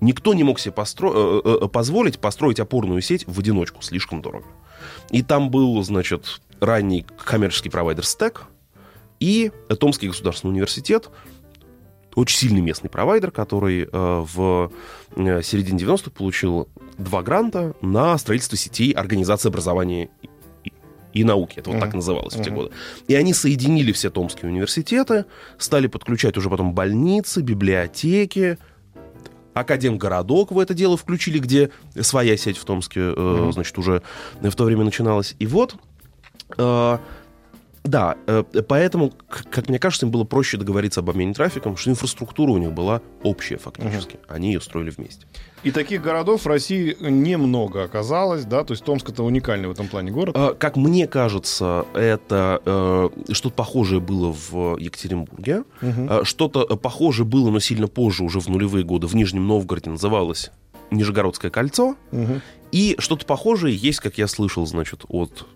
Никто 0.00 0.32
не 0.32 0.44
мог 0.44 0.58
себе 0.58 0.72
постро- 0.74 1.42
э, 1.44 1.64
э, 1.64 1.68
позволить 1.68 2.18
построить 2.18 2.58
опорную 2.58 3.02
сеть 3.02 3.26
в 3.26 3.38
одиночку, 3.38 3.82
слишком 3.82 4.22
дорого. 4.22 4.46
И 5.10 5.22
там 5.22 5.50
был, 5.50 5.82
значит, 5.82 6.40
ранний 6.60 7.06
коммерческий 7.24 7.70
провайдер 7.70 8.04
Stack, 8.04 8.40
И 9.18 9.50
Томский 9.78 10.08
государственный 10.08 10.52
университет, 10.52 11.10
очень 12.14 12.38
сильный 12.38 12.60
местный 12.60 12.90
провайдер, 12.90 13.30
который 13.30 13.82
э, 13.82 13.88
в 13.92 14.72
э, 15.14 15.42
середине 15.42 15.78
90-х 15.78 16.10
получил 16.10 16.68
два 16.98 17.22
гранта 17.22 17.74
на 17.82 18.18
строительство 18.18 18.56
сетей 18.58 18.92
организации 18.92 19.48
образования 19.48 20.10
и, 20.64 20.72
и 21.12 21.24
науки. 21.24 21.58
Это 21.58 21.70
вот 21.70 21.76
Мгм. 21.76 21.84
так 21.84 21.94
называлось 21.94 22.34
в 22.34 22.42
те 22.42 22.50
годы. 22.50 22.70
И 23.06 23.14
они 23.14 23.32
соединили 23.32 23.92
все 23.92 24.10
томские 24.10 24.50
университеты, 24.50 25.24
стали 25.58 25.86
подключать 25.86 26.36
уже 26.36 26.50
потом 26.50 26.74
больницы, 26.74 27.42
библиотеки, 27.42 28.58
Академгородок 29.54 30.52
в 30.52 30.58
это 30.58 30.74
дело 30.74 30.96
включили, 30.96 31.38
где 31.38 31.70
своя 32.00 32.36
сеть 32.36 32.56
в 32.56 32.64
Томске, 32.64 33.12
э, 33.16 33.50
значит, 33.52 33.76
уже 33.78 34.02
в 34.40 34.54
то 34.54 34.64
время 34.64 34.84
начиналась. 34.84 35.34
И 35.38 35.46
вот, 35.46 35.76
э, 36.56 36.98
да, 37.84 38.16
э, 38.26 38.44
поэтому, 38.68 39.12
как 39.28 39.68
мне 39.68 39.78
кажется, 39.78 40.06
им 40.06 40.12
было 40.12 40.24
проще 40.24 40.56
договориться 40.58 41.00
об 41.00 41.10
обмене 41.10 41.32
трафиком, 41.32 41.76
что 41.76 41.90
инфраструктура 41.90 42.50
у 42.50 42.58
них 42.58 42.72
была 42.72 43.00
общая 43.22 43.56
фактически. 43.56 44.18
Они 44.28 44.52
ее 44.52 44.60
строили 44.60 44.90
вместе. 44.90 45.26
И 45.62 45.70
таких 45.70 46.02
городов 46.02 46.44
в 46.44 46.46
России 46.46 46.96
немного 47.00 47.82
оказалось, 47.84 48.44
да, 48.44 48.64
то 48.64 48.72
есть 48.72 48.84
Томск 48.84 49.10
это 49.10 49.22
уникальный 49.22 49.68
в 49.68 49.72
этом 49.72 49.88
плане 49.88 50.10
город. 50.10 50.36
Э, 50.36 50.54
Как 50.58 50.76
мне 50.76 51.06
кажется, 51.06 51.86
это 51.94 52.60
э, 52.64 53.08
что-то 53.32 53.54
похожее 53.54 54.00
было 54.00 54.32
в 54.32 54.76
Екатеринбурге. 54.78 55.64
Э, 55.80 56.20
Что-то 56.24 56.66
э, 56.68 56.76
похожее 56.76 57.26
было, 57.26 57.50
но 57.50 57.60
сильно 57.60 57.88
позже, 57.88 58.24
уже 58.24 58.40
в 58.40 58.48
нулевые 58.48 58.84
годы, 58.84 59.06
в 59.06 59.14
Нижнем 59.14 59.46
Новгороде 59.46 59.90
называлось 59.90 60.50
Нижегородское 60.90 61.50
кольцо. 61.50 61.96
Мгм. 62.10 62.42
И 62.72 62.96
что-то 62.98 63.26
похожее 63.26 63.74
есть, 63.74 64.00
как 64.00 64.18
я 64.18 64.26
слышал, 64.28 64.66
значит, 64.66 65.04
от 65.08 65.46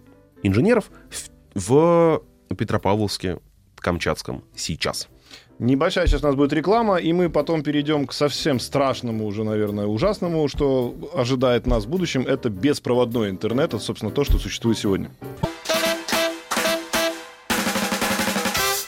инженеров 0.42 0.90
в, 1.10 1.30
в 1.54 2.22
Петропавловске, 2.56 3.38
Камчатском 3.76 4.44
сейчас. 4.56 5.08
Небольшая 5.58 6.06
сейчас 6.06 6.22
у 6.22 6.26
нас 6.26 6.34
будет 6.34 6.52
реклама, 6.52 6.96
и 6.96 7.12
мы 7.12 7.30
потом 7.30 7.62
перейдем 7.62 8.06
к 8.06 8.12
совсем 8.12 8.58
страшному, 8.58 9.26
уже, 9.26 9.44
наверное, 9.44 9.86
ужасному, 9.86 10.48
что 10.48 10.94
ожидает 11.14 11.66
нас 11.66 11.84
в 11.84 11.88
будущем. 11.88 12.22
Это 12.22 12.48
беспроводной 12.48 13.30
интернет. 13.30 13.74
Это, 13.74 13.78
собственно, 13.78 14.10
то, 14.10 14.24
что 14.24 14.38
существует 14.38 14.78
сегодня. 14.78 15.10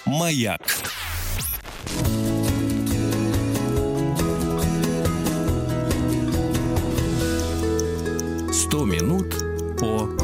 Маяк. 0.07 0.63
Сто 8.51 8.85
минут 8.85 9.35
по 9.79 10.16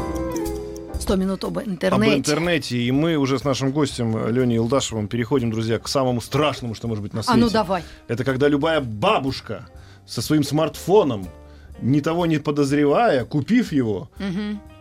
100 1.03 1.15
минут 1.15 1.43
об 1.43 1.57
Об 1.57 1.67
интернете. 1.67 2.15
интернете. 2.17 2.77
И 2.77 2.91
мы 2.91 3.15
уже 3.17 3.37
с 3.39 3.43
нашим 3.43 3.71
гостем 3.71 4.27
Леней 4.29 4.57
Илдашевым 4.57 5.07
переходим, 5.07 5.51
друзья, 5.51 5.77
к 5.79 5.87
самому 5.87 6.21
страшному, 6.21 6.75
что 6.75 6.87
может 6.87 7.03
быть 7.03 7.13
на 7.13 7.19
А 7.19 7.23
свете. 7.23 7.39
ну 7.39 7.49
давай. 7.49 7.83
Это 8.07 8.23
когда 8.23 8.47
любая 8.47 8.81
бабушка 8.81 9.67
со 10.05 10.21
своим 10.21 10.43
смартфоном, 10.43 11.27
ни 11.81 11.99
того 12.01 12.25
не 12.25 12.37
подозревая, 12.37 13.25
купив 13.25 13.71
его, 13.73 14.09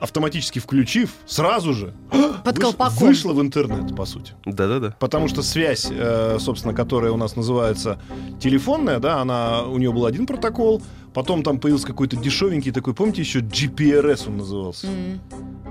автоматически 0.01 0.59
включив, 0.59 1.11
сразу 1.27 1.73
же 1.75 1.95
Под 2.45 2.57
выш- 2.59 2.61
колпаком. 2.61 2.99
вышла 3.09 3.33
в 3.33 3.41
интернет, 3.41 3.97
по 3.97 4.05
сути. 4.05 4.33
Да-да-да. 4.45 4.95
Потому 4.99 5.29
что 5.29 5.43
связь, 5.43 5.89
э, 5.91 6.37
собственно, 6.41 6.75
которая 6.75 7.13
у 7.13 7.17
нас 7.17 7.35
называется 7.37 8.01
телефонная, 8.41 8.99
да, 8.99 9.21
она, 9.21 9.63
у 9.63 9.79
нее 9.79 9.93
был 9.93 10.07
один 10.07 10.27
протокол, 10.27 10.83
потом 11.15 11.43
там 11.43 11.59
появился 11.59 11.87
какой-то 11.87 12.17
дешевенький 12.17 12.73
такой, 12.73 12.95
помните, 12.95 13.23
еще 13.23 13.41
GPRS 13.41 14.29
он 14.29 14.37
назывался. 14.39 14.87
М. 14.89 15.21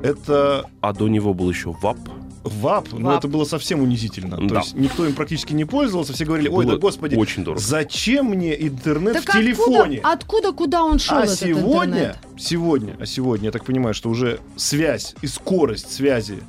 Это 0.03 0.65
А 0.81 0.93
до 0.93 1.07
него 1.07 1.33
был 1.33 1.49
еще 1.49 1.71
ВАП. 1.81 1.97
ВАП, 2.43 2.87
но 2.93 3.09
ВАП. 3.09 3.19
это 3.19 3.27
было 3.27 3.45
совсем 3.45 3.81
унизительно. 3.83 4.37
То 4.37 4.47
Да. 4.47 4.59
есть 4.61 4.73
никто 4.75 5.05
им 5.05 5.13
практически 5.13 5.53
не 5.53 5.63
пользовался, 5.65 6.13
все 6.13 6.25
говорили, 6.25 6.49
ой, 6.49 6.65
Было 6.65 6.75
да 6.75 6.81
господи, 6.81 7.15
очень 7.15 7.43
дорого. 7.43 7.61
зачем 7.61 8.27
мне 8.27 8.59
интернет 8.67 9.13
Так 9.13 9.23
в 9.29 9.31
телефоне? 9.33 9.97
Откуда, 9.99 10.11
откуда, 10.13 10.51
куда 10.53 10.83
он 10.83 10.97
шел, 10.97 11.17
А 11.17 11.23
этот 11.25 11.37
сегодня, 11.37 11.97
интернет? 11.99 12.17
сегодня, 12.39 12.97
а 12.99 13.05
сегодня, 13.05 13.45
я 13.45 13.51
так 13.51 13.63
понимаю, 13.63 13.93
что 13.93 14.09
уже 14.09 14.39
связь 14.55 15.13
и 15.21 15.27
скорость 15.27 15.91
связи 15.93 16.39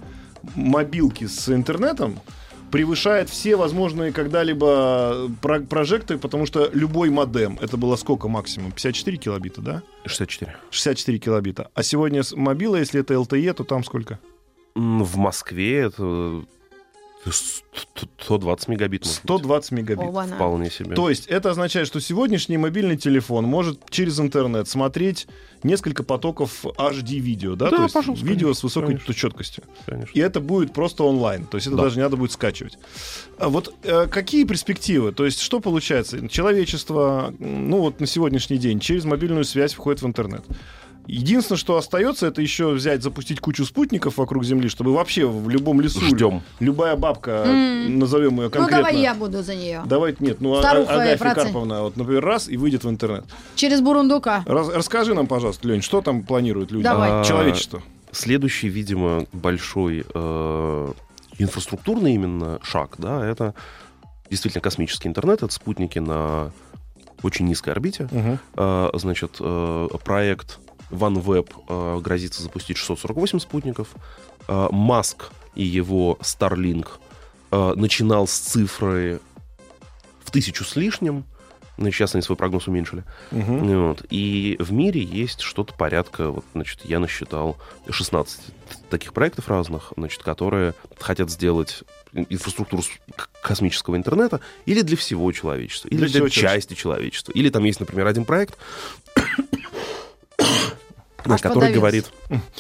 мобилки 0.55 1.27
с 1.27 1.49
интернетом 1.51 2.19
превышает 2.73 3.29
все 3.29 3.55
возможные 3.55 4.13
когда-либо 4.13 5.31
про- 5.43 5.61
прожекты, 5.61 6.17
потому 6.17 6.47
что 6.47 6.71
любой 6.73 7.11
модем, 7.11 7.59
это 7.61 7.77
было 7.77 7.97
сколько 7.97 8.29
максимум? 8.29 8.73
54 8.73 9.17
килобита, 9.19 9.61
да? 9.61 9.83
64. 10.07 10.57
64 10.71 11.19
килобита. 11.19 11.69
А 11.75 11.83
сегодня 11.83 12.23
с 12.23 12.35
мобила, 12.35 12.77
если 12.77 13.01
это 13.01 13.15
LTE, 13.15 13.53
то 13.53 13.65
там 13.65 13.85
сколько? 13.85 14.19
В 14.75 15.17
Москве 15.19 15.81
это 15.81 16.45
120 17.25 18.69
мегабит. 18.69 19.05
может 19.05 19.23
быть. 19.23 19.31
120 19.31 19.73
мегабит. 19.73 20.05
Оба-на. 20.05 20.37
Вполне 20.37 20.71
себе. 20.71 20.95
То 20.95 21.09
есть 21.09 21.27
это 21.27 21.51
означает, 21.51 21.87
что 21.87 22.01
сегодняшний 22.01 22.57
мобильный 22.59 22.97
телефон 22.97 23.45
может 23.45 23.79
через 23.91 24.19
интернет 24.19 24.69
смотреть 24.69 25.27
несколько 25.63 26.03
потоков 26.03 26.65
HD-видео, 26.65 27.55
да? 27.55 27.71
Да, 27.71 27.77
То 27.77 27.83
есть 27.85 27.95
пожалуйста, 27.95 28.27
видео 28.27 28.47
конечно, 28.49 28.61
с 28.61 28.63
высокой 28.65 28.87
конечно. 28.89 29.15
четкостью. 29.15 29.65
Конечно. 29.87 30.11
И 30.13 30.21
это 30.21 30.41
будет 30.41 30.73
просто 30.73 31.05
онлайн. 31.05 31.47
То 31.47 31.57
есть 31.57 31.69
это 31.69 31.77
Да. 31.77 31.85
даже 31.85 31.97
не 31.97 32.03
надо 32.03 32.17
будет 32.17 32.33
скачивать. 32.33 32.79
А 33.39 33.49
вот 33.49 33.73
э, 33.85 34.07
какие 34.09 34.45
перспективы? 34.45 35.13
То 35.13 35.25
есть 35.25 35.41
что 35.41 35.61
получается? 35.61 36.29
Человечество, 36.29 37.33
ну 37.39 37.79
вот 37.79 38.01
на 38.01 38.07
сегодняшний 38.07 38.59
день, 38.59 38.81
через 38.81 39.05
мобильную 39.05 39.45
связь 39.45 39.75
входит 39.75 40.03
в 40.03 40.07
интернет. 40.07 40.45
Единственное, 41.07 41.59
что 41.59 41.77
остается, 41.77 42.27
это 42.29 42.41
еще 42.41 42.71
взять, 42.71 43.03
запустить 43.03 43.41
кучу 43.41 43.65
спутников 43.65 44.19
вокруг 44.19 44.45
Земли, 44.45 44.69
чтобы 44.69 44.93
вообще 44.95 45.27
в 45.27 45.49
любом 45.49 45.81
лесу 45.81 46.01
Ждем. 46.01 46.43
любая 46.61 46.95
бабка, 46.97 47.43
М. 47.47 47.99
назовем 47.99 48.37
ее 48.37 48.45
Ну 48.45 48.51
конкретно. 48.51 48.77
давай 48.77 48.97
я 49.01 49.15
буду 49.15 49.43
за 49.43 49.55
нее. 49.57 49.83
Давайте 49.87 50.25
нет, 50.25 50.41
ну 50.41 50.55
а- 50.57 50.63
Старуха 50.63 50.95
Агафья 50.95 51.17
процент. 51.19 51.45
Карповна, 51.47 51.83
вот, 51.83 51.97
например, 51.97 52.25
раз 52.25 52.49
и 52.49 52.57
выйдет 52.57 52.85
в 52.85 52.89
интернет. 52.89 53.25
Через 53.57 53.81
Бурундука. 53.81 54.45
Раз- 54.47 54.69
расскажи 54.69 55.13
нам, 55.15 55.27
пожалуйста, 55.27 55.67
Лень, 55.67 55.83
что 55.83 56.03
там 56.03 56.23
планируют 56.23 56.71
люди? 56.71 56.85
Давай. 56.85 57.11
А, 57.11 57.25
Человечество. 57.25 57.83
Следующий, 58.13 58.69
видимо, 58.69 59.27
большой 59.33 60.05
э, 60.15 60.93
инфраструктурный 61.39 62.15
именно 62.15 62.59
шаг, 62.63 62.95
да, 62.99 63.27
это 63.27 63.55
действительно 64.31 64.63
космический 64.63 65.09
интернет, 65.09 65.43
это 65.43 65.53
спутники 65.53 65.99
на 65.99 66.53
очень 67.23 67.47
низкой 67.47 67.71
орбите. 67.71 68.09
Мгм. 68.11 68.39
Э, 68.57 68.91
значит, 68.95 69.37
э, 69.41 69.89
проект 70.05 70.59
OneWeb 70.93 71.51
э, 71.69 72.01
грозится 72.01 72.43
запустить 72.43 72.77
648 72.77 73.41
спутников. 73.41 73.89
Э, 74.49 74.69
Маск 74.71 75.31
и 75.55 75.65
его 75.65 76.19
Starlink 76.21 76.89
э, 77.51 77.73
начинал 77.77 78.27
с 78.27 78.39
цифры 78.39 79.21
в 80.25 80.31
тысячу 80.31 80.65
с 80.65 80.77
лишним. 80.77 81.25
Ну, 81.79 81.91
сейчас 81.91 82.15
они 82.15 82.23
свой 82.23 82.37
прогноз 82.37 82.69
уменьшили. 82.69 83.03
Мгм. 83.31 83.87
Вот. 83.89 84.05
И 84.11 84.57
в 84.61 84.73
мире 84.73 85.03
есть 85.03 85.41
что-то 85.41 85.73
порядка, 85.73 86.29
вот, 86.29 86.45
значит, 86.53 86.85
я 86.85 86.99
насчитал 86.99 87.57
16 87.89 88.41
таких 88.91 89.15
проектов 89.15 89.49
разных, 89.49 89.93
значит, 89.97 90.23
которые 90.23 90.75
хотят 90.99 91.31
сделать 91.31 91.83
инфраструктуру 92.13 92.83
космического 93.43 93.97
интернета 93.97 94.41
или 94.67 94.83
для 94.83 94.99
всего 94.99 95.33
человечества, 95.33 95.89
или 95.89 95.97
Для 95.97 96.09
для, 96.09 96.15
всего 96.15 96.29
части 96.29 96.75
человечества. 96.75 97.33
Или 97.33 97.49
там 97.49 97.65
есть, 97.65 97.81
например, 97.81 98.07
один 98.07 98.27
проект, 98.27 98.59
Аж 101.25 101.41
который 101.41 101.73
говорит... 101.73 102.11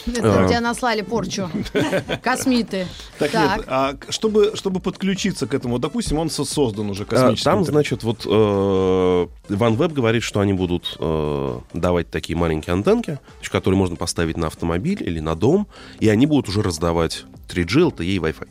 Это 0.06 0.46
тебя 0.48 0.60
наслали 0.60 1.02
порчу. 1.02 1.50
Космиты. 2.22 2.86
Так, 3.18 3.34
нет, 3.34 3.64
а 3.66 3.96
чтобы, 4.08 4.52
чтобы 4.54 4.80
подключиться 4.80 5.46
к 5.46 5.54
этому, 5.54 5.78
допустим, 5.78 6.18
он 6.18 6.30
со- 6.30 6.44
создан 6.44 6.90
уже 6.90 7.04
а, 7.04 7.06
космический 7.06 7.44
Там, 7.44 7.64
значит, 7.64 8.02
вот 8.02 8.24
э, 8.24 8.28
OneWeb 8.28 9.92
говорит, 9.92 10.22
что 10.22 10.40
они 10.40 10.52
будут 10.52 10.96
э, 10.98 11.58
давать 11.74 12.10
такие 12.10 12.36
маленькие 12.36 12.74
антенки, 12.74 13.18
которые 13.50 13.78
можно 13.78 13.96
поставить 13.96 14.36
на 14.36 14.46
автомобиль 14.46 15.02
или 15.02 15.20
на 15.20 15.34
дом, 15.34 15.66
и 16.00 16.08
они 16.08 16.26
будут 16.26 16.48
уже 16.48 16.62
раздавать 16.62 17.24
3G, 17.48 17.90
LTE 17.90 18.04
и 18.04 18.18
Wi-Fi. 18.18 18.48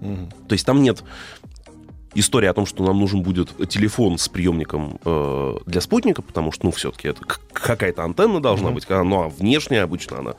Мгм. 0.00 0.30
То 0.48 0.52
есть 0.52 0.66
там 0.66 0.82
нет 0.82 1.02
истории 2.18 2.46
о 2.48 2.52
том, 2.54 2.66
что 2.66 2.84
нам 2.84 2.98
нужен 2.98 3.22
будет 3.22 3.50
телефон 3.68 4.18
с 4.18 4.28
приемником 4.28 4.98
э, 5.04 5.54
для 5.66 5.80
спутника, 5.80 6.22
потому 6.22 6.52
что, 6.52 6.66
ну, 6.66 6.72
все-таки 6.72 7.08
это 7.08 7.20
какая-то 7.52 8.04
антенна 8.04 8.40
должна 8.40 8.66
Мгм. 8.68 8.74
быть, 8.74 8.86
а, 8.88 9.02
ну, 9.04 9.22
а 9.22 9.28
внешняя 9.28 9.82
обычно 9.82 10.18
она 10.18 10.34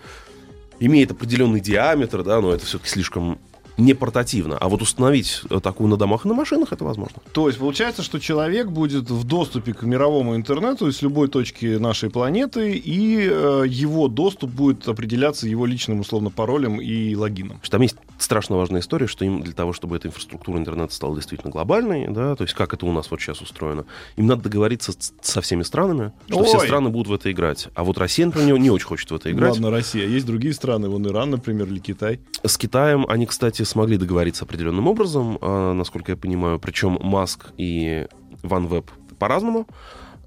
имеет 0.80 1.12
определенный 1.12 1.60
диаметр, 1.60 2.24
да, 2.24 2.40
но 2.42 2.52
это 2.52 2.66
все-таки 2.66 2.90
слишком 2.90 3.40
не 3.78 3.94
портативно. 3.94 4.58
А 4.58 4.70
вот 4.70 4.82
установить 4.82 5.42
э, 5.50 5.60
такую 5.60 5.90
на 5.90 5.98
домах 5.98 6.26
и 6.26 6.28
на 6.28 6.34
машинах 6.34 6.74
это 6.74 6.84
возможно. 6.84 7.22
То 7.32 7.48
есть 7.48 7.60
получается, 7.60 8.02
что 8.02 8.20
человек 8.20 8.68
будет 8.68 9.10
в 9.10 9.24
доступе 9.24 9.74
к 9.74 9.84
мировому 9.84 10.36
интернету 10.36 10.88
из 10.88 11.02
любой 11.02 11.28
точки 11.28 11.78
нашей 11.78 12.10
планеты, 12.10 12.74
и 12.74 13.28
э, 13.30 13.64
его 13.68 14.08
доступ 14.08 14.50
будет 14.50 14.88
определяться 14.88 15.48
его 15.48 15.66
личным, 15.66 16.00
условно, 16.00 16.30
паролем 16.30 16.82
и 16.82 17.16
логином. 17.16 17.60
Что 17.62 17.74
там 17.74 17.82
есть 17.82 17.98
страшно 18.18 18.58
важная 18.58 18.82
история, 18.82 19.08
что 19.08 19.26
им 19.26 19.42
для 19.44 19.54
того, 19.54 19.74
чтобы 19.74 19.96
эта 19.96 20.08
инфраструктура 20.08 20.58
интернета 20.58 20.94
стала 20.94 21.16
действительно 21.16 21.52
глобальной, 21.52 22.08
да, 22.10 22.36
то 22.36 22.44
есть 22.44 22.56
как 22.56 22.74
это 22.74 22.86
у 22.86 22.92
нас 22.92 23.12
вот 23.12 23.22
сейчас 23.22 23.42
устроено, 23.42 23.86
им 24.16 24.26
надо 24.26 24.44
договориться 24.44 24.94
со 25.22 25.42
всеми 25.42 25.64
странами, 25.64 26.12
что 26.28 26.44
все 26.44 26.58
Ой. 26.58 26.66
страны 26.66 26.90
будут 26.90 27.08
в 27.08 27.14
это 27.14 27.32
играть. 27.32 27.68
А 27.76 27.84
вот 27.84 27.98
Россия, 27.98 28.26
например, 28.26 28.58
не 28.58 28.72
очень 28.72 28.88
хочет 28.88 29.12
в 29.12 29.16
это 29.16 29.32
играть. 29.32 29.52
Ладно, 29.52 29.70
Россия. 29.70 30.08
Есть 30.08 30.26
другие 30.26 30.54
страны, 30.54 30.90
вон 30.90 31.06
Иран, 31.08 31.30
например, 31.30 31.68
или 31.68 31.80
Китай. 31.80 32.20
С 32.44 32.58
Китаем 32.58 33.06
они, 33.08 33.26
кстати, 33.26 33.64
смогли 33.68 33.98
договориться 33.98 34.46
определенным 34.46 34.88
образом, 34.88 35.38
а, 35.42 35.74
насколько 35.74 36.12
я 36.14 36.18
понимаю. 36.18 36.60
Причем 36.60 36.98
Маск 37.02 37.52
и 37.58 38.08
OneWeb 38.44 38.90
по-разному. 39.20 39.68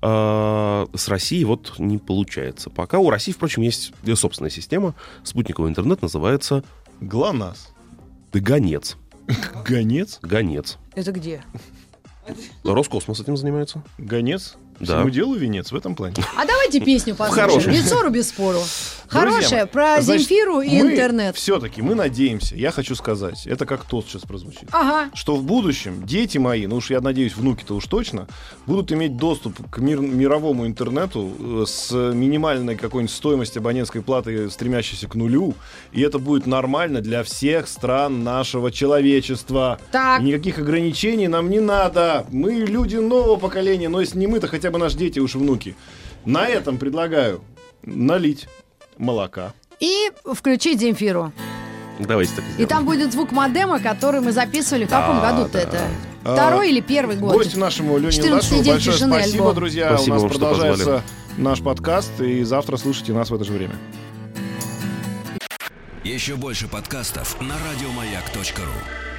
А, 0.02 0.86
С 0.94 1.08
Россией 1.08 1.44
вот 1.44 1.74
не 1.78 1.98
получается. 1.98 2.70
Пока 2.70 2.98
у 2.98 3.10
России, 3.10 3.32
впрочем, 3.32 3.62
есть 3.62 3.92
собственная 4.14 4.50
система. 4.50 4.94
Спутниковый 5.24 5.70
интернет 5.70 6.02
называется 6.02 6.64
ГЛОНАСС. 7.00 7.72
Гонец. 8.32 8.96
Гонец? 9.64 10.18
Гонец. 10.22 10.78
Это 10.94 11.12
где? 11.12 11.42
Роскосмос 12.64 13.20
этим 13.20 13.36
занимается. 13.36 13.82
Гонец? 13.98 14.56
Да. 14.80 14.96
Всему 14.96 15.10
делу 15.10 15.34
венец 15.34 15.72
в 15.72 15.76
этом 15.76 15.94
плане. 15.94 16.14
А 16.36 16.46
давайте 16.46 16.80
песню 16.80 17.14
послушаем. 17.14 17.72
Без 17.72 17.88
ссору, 17.88 18.10
без 18.10 18.28
спору. 18.28 18.60
Хорошая, 19.08 19.66
про 19.66 20.00
значит, 20.00 20.28
Земфиру 20.28 20.60
и 20.60 20.78
интернет. 20.80 21.36
Все-таки 21.36 21.82
мы 21.82 21.94
надеемся, 21.96 22.54
я 22.54 22.70
хочу 22.70 22.94
сказать, 22.94 23.44
это 23.46 23.66
как 23.66 23.84
тост 23.84 24.08
сейчас 24.08 24.22
прозвучит. 24.22 24.68
Ага. 24.70 25.10
что 25.14 25.34
в 25.34 25.42
будущем 25.42 26.06
дети 26.06 26.38
мои, 26.38 26.66
ну 26.66 26.76
уж 26.76 26.90
я 26.90 27.00
надеюсь, 27.00 27.34
внуки-то 27.36 27.74
уж 27.74 27.86
точно, 27.86 28.28
будут 28.66 28.92
иметь 28.92 29.16
доступ 29.16 29.68
к 29.68 29.78
мир- 29.78 30.00
мировому 30.00 30.64
интернету 30.66 31.32
э, 31.40 31.64
с 31.66 31.90
минимальной 31.92 32.76
какой-нибудь 32.76 33.14
стоимостью 33.14 33.60
абонентской 33.60 34.00
платы, 34.00 34.48
стремящейся 34.48 35.08
к 35.08 35.14
нулю, 35.16 35.54
и 35.92 36.00
это 36.02 36.18
будет 36.20 36.46
нормально 36.46 37.00
для 37.00 37.24
всех 37.24 37.66
стран 37.66 38.22
нашего 38.22 38.70
человечества. 38.70 39.80
Так. 39.90 40.20
И 40.20 40.24
никаких 40.24 40.58
ограничений 40.58 41.26
нам 41.26 41.50
не 41.50 41.58
надо. 41.60 42.26
Мы 42.30 42.52
люди 42.52 42.96
нового 42.96 43.36
поколения, 43.36 43.88
но 43.88 44.00
если 44.00 44.18
не 44.18 44.28
мы, 44.28 44.38
то 44.38 44.46
хотя 44.46 44.69
бы 44.70 44.78
наши 44.78 44.96
дети 44.96 45.18
уж 45.18 45.34
внуки. 45.34 45.74
На 46.24 46.46
этом 46.46 46.78
предлагаю 46.78 47.42
налить 47.82 48.48
молока. 48.98 49.52
И 49.80 50.10
включить 50.24 50.80
Земфиру. 50.80 51.32
Давайте 51.98 52.34
так 52.36 52.44
и 52.44 52.48
И 52.48 52.52
сделаем. 52.52 52.68
там 52.68 52.84
будет 52.86 53.12
звук 53.12 53.32
модема, 53.32 53.78
который 53.80 54.20
мы 54.20 54.32
записывали. 54.32 54.84
В 54.86 54.90
каком 54.90 55.20
Да, 55.20 55.32
году-то 55.32 55.52
да. 55.52 55.60
это? 55.60 55.80
А, 56.24 56.34
Второй 56.34 56.70
или 56.70 56.80
первый 56.80 57.16
год? 57.16 57.32
Гостю 57.34 57.58
нашему 57.58 57.96
Лене 57.98 58.12
14 58.12 58.52
Удачеву 58.52 58.62
день 58.62 58.72
большое 58.74 58.96
спасибо, 58.96 59.16
альбом. 59.38 59.54
друзья. 59.54 59.88
Спасибо 59.96 60.12
У 60.12 60.14
нас 60.14 60.22
вам, 60.22 60.30
продолжается 60.30 61.02
наш 61.38 61.60
подкаст, 61.62 62.20
и 62.20 62.42
завтра 62.42 62.76
слушайте 62.76 63.12
нас 63.14 63.30
в 63.30 63.34
это 63.34 63.44
же 63.44 63.52
время. 63.52 63.74
Еще 66.04 66.36
больше 66.36 66.68
подкастов 66.68 67.40
на 67.40 67.54
радиомаяк.ру. 67.70 69.09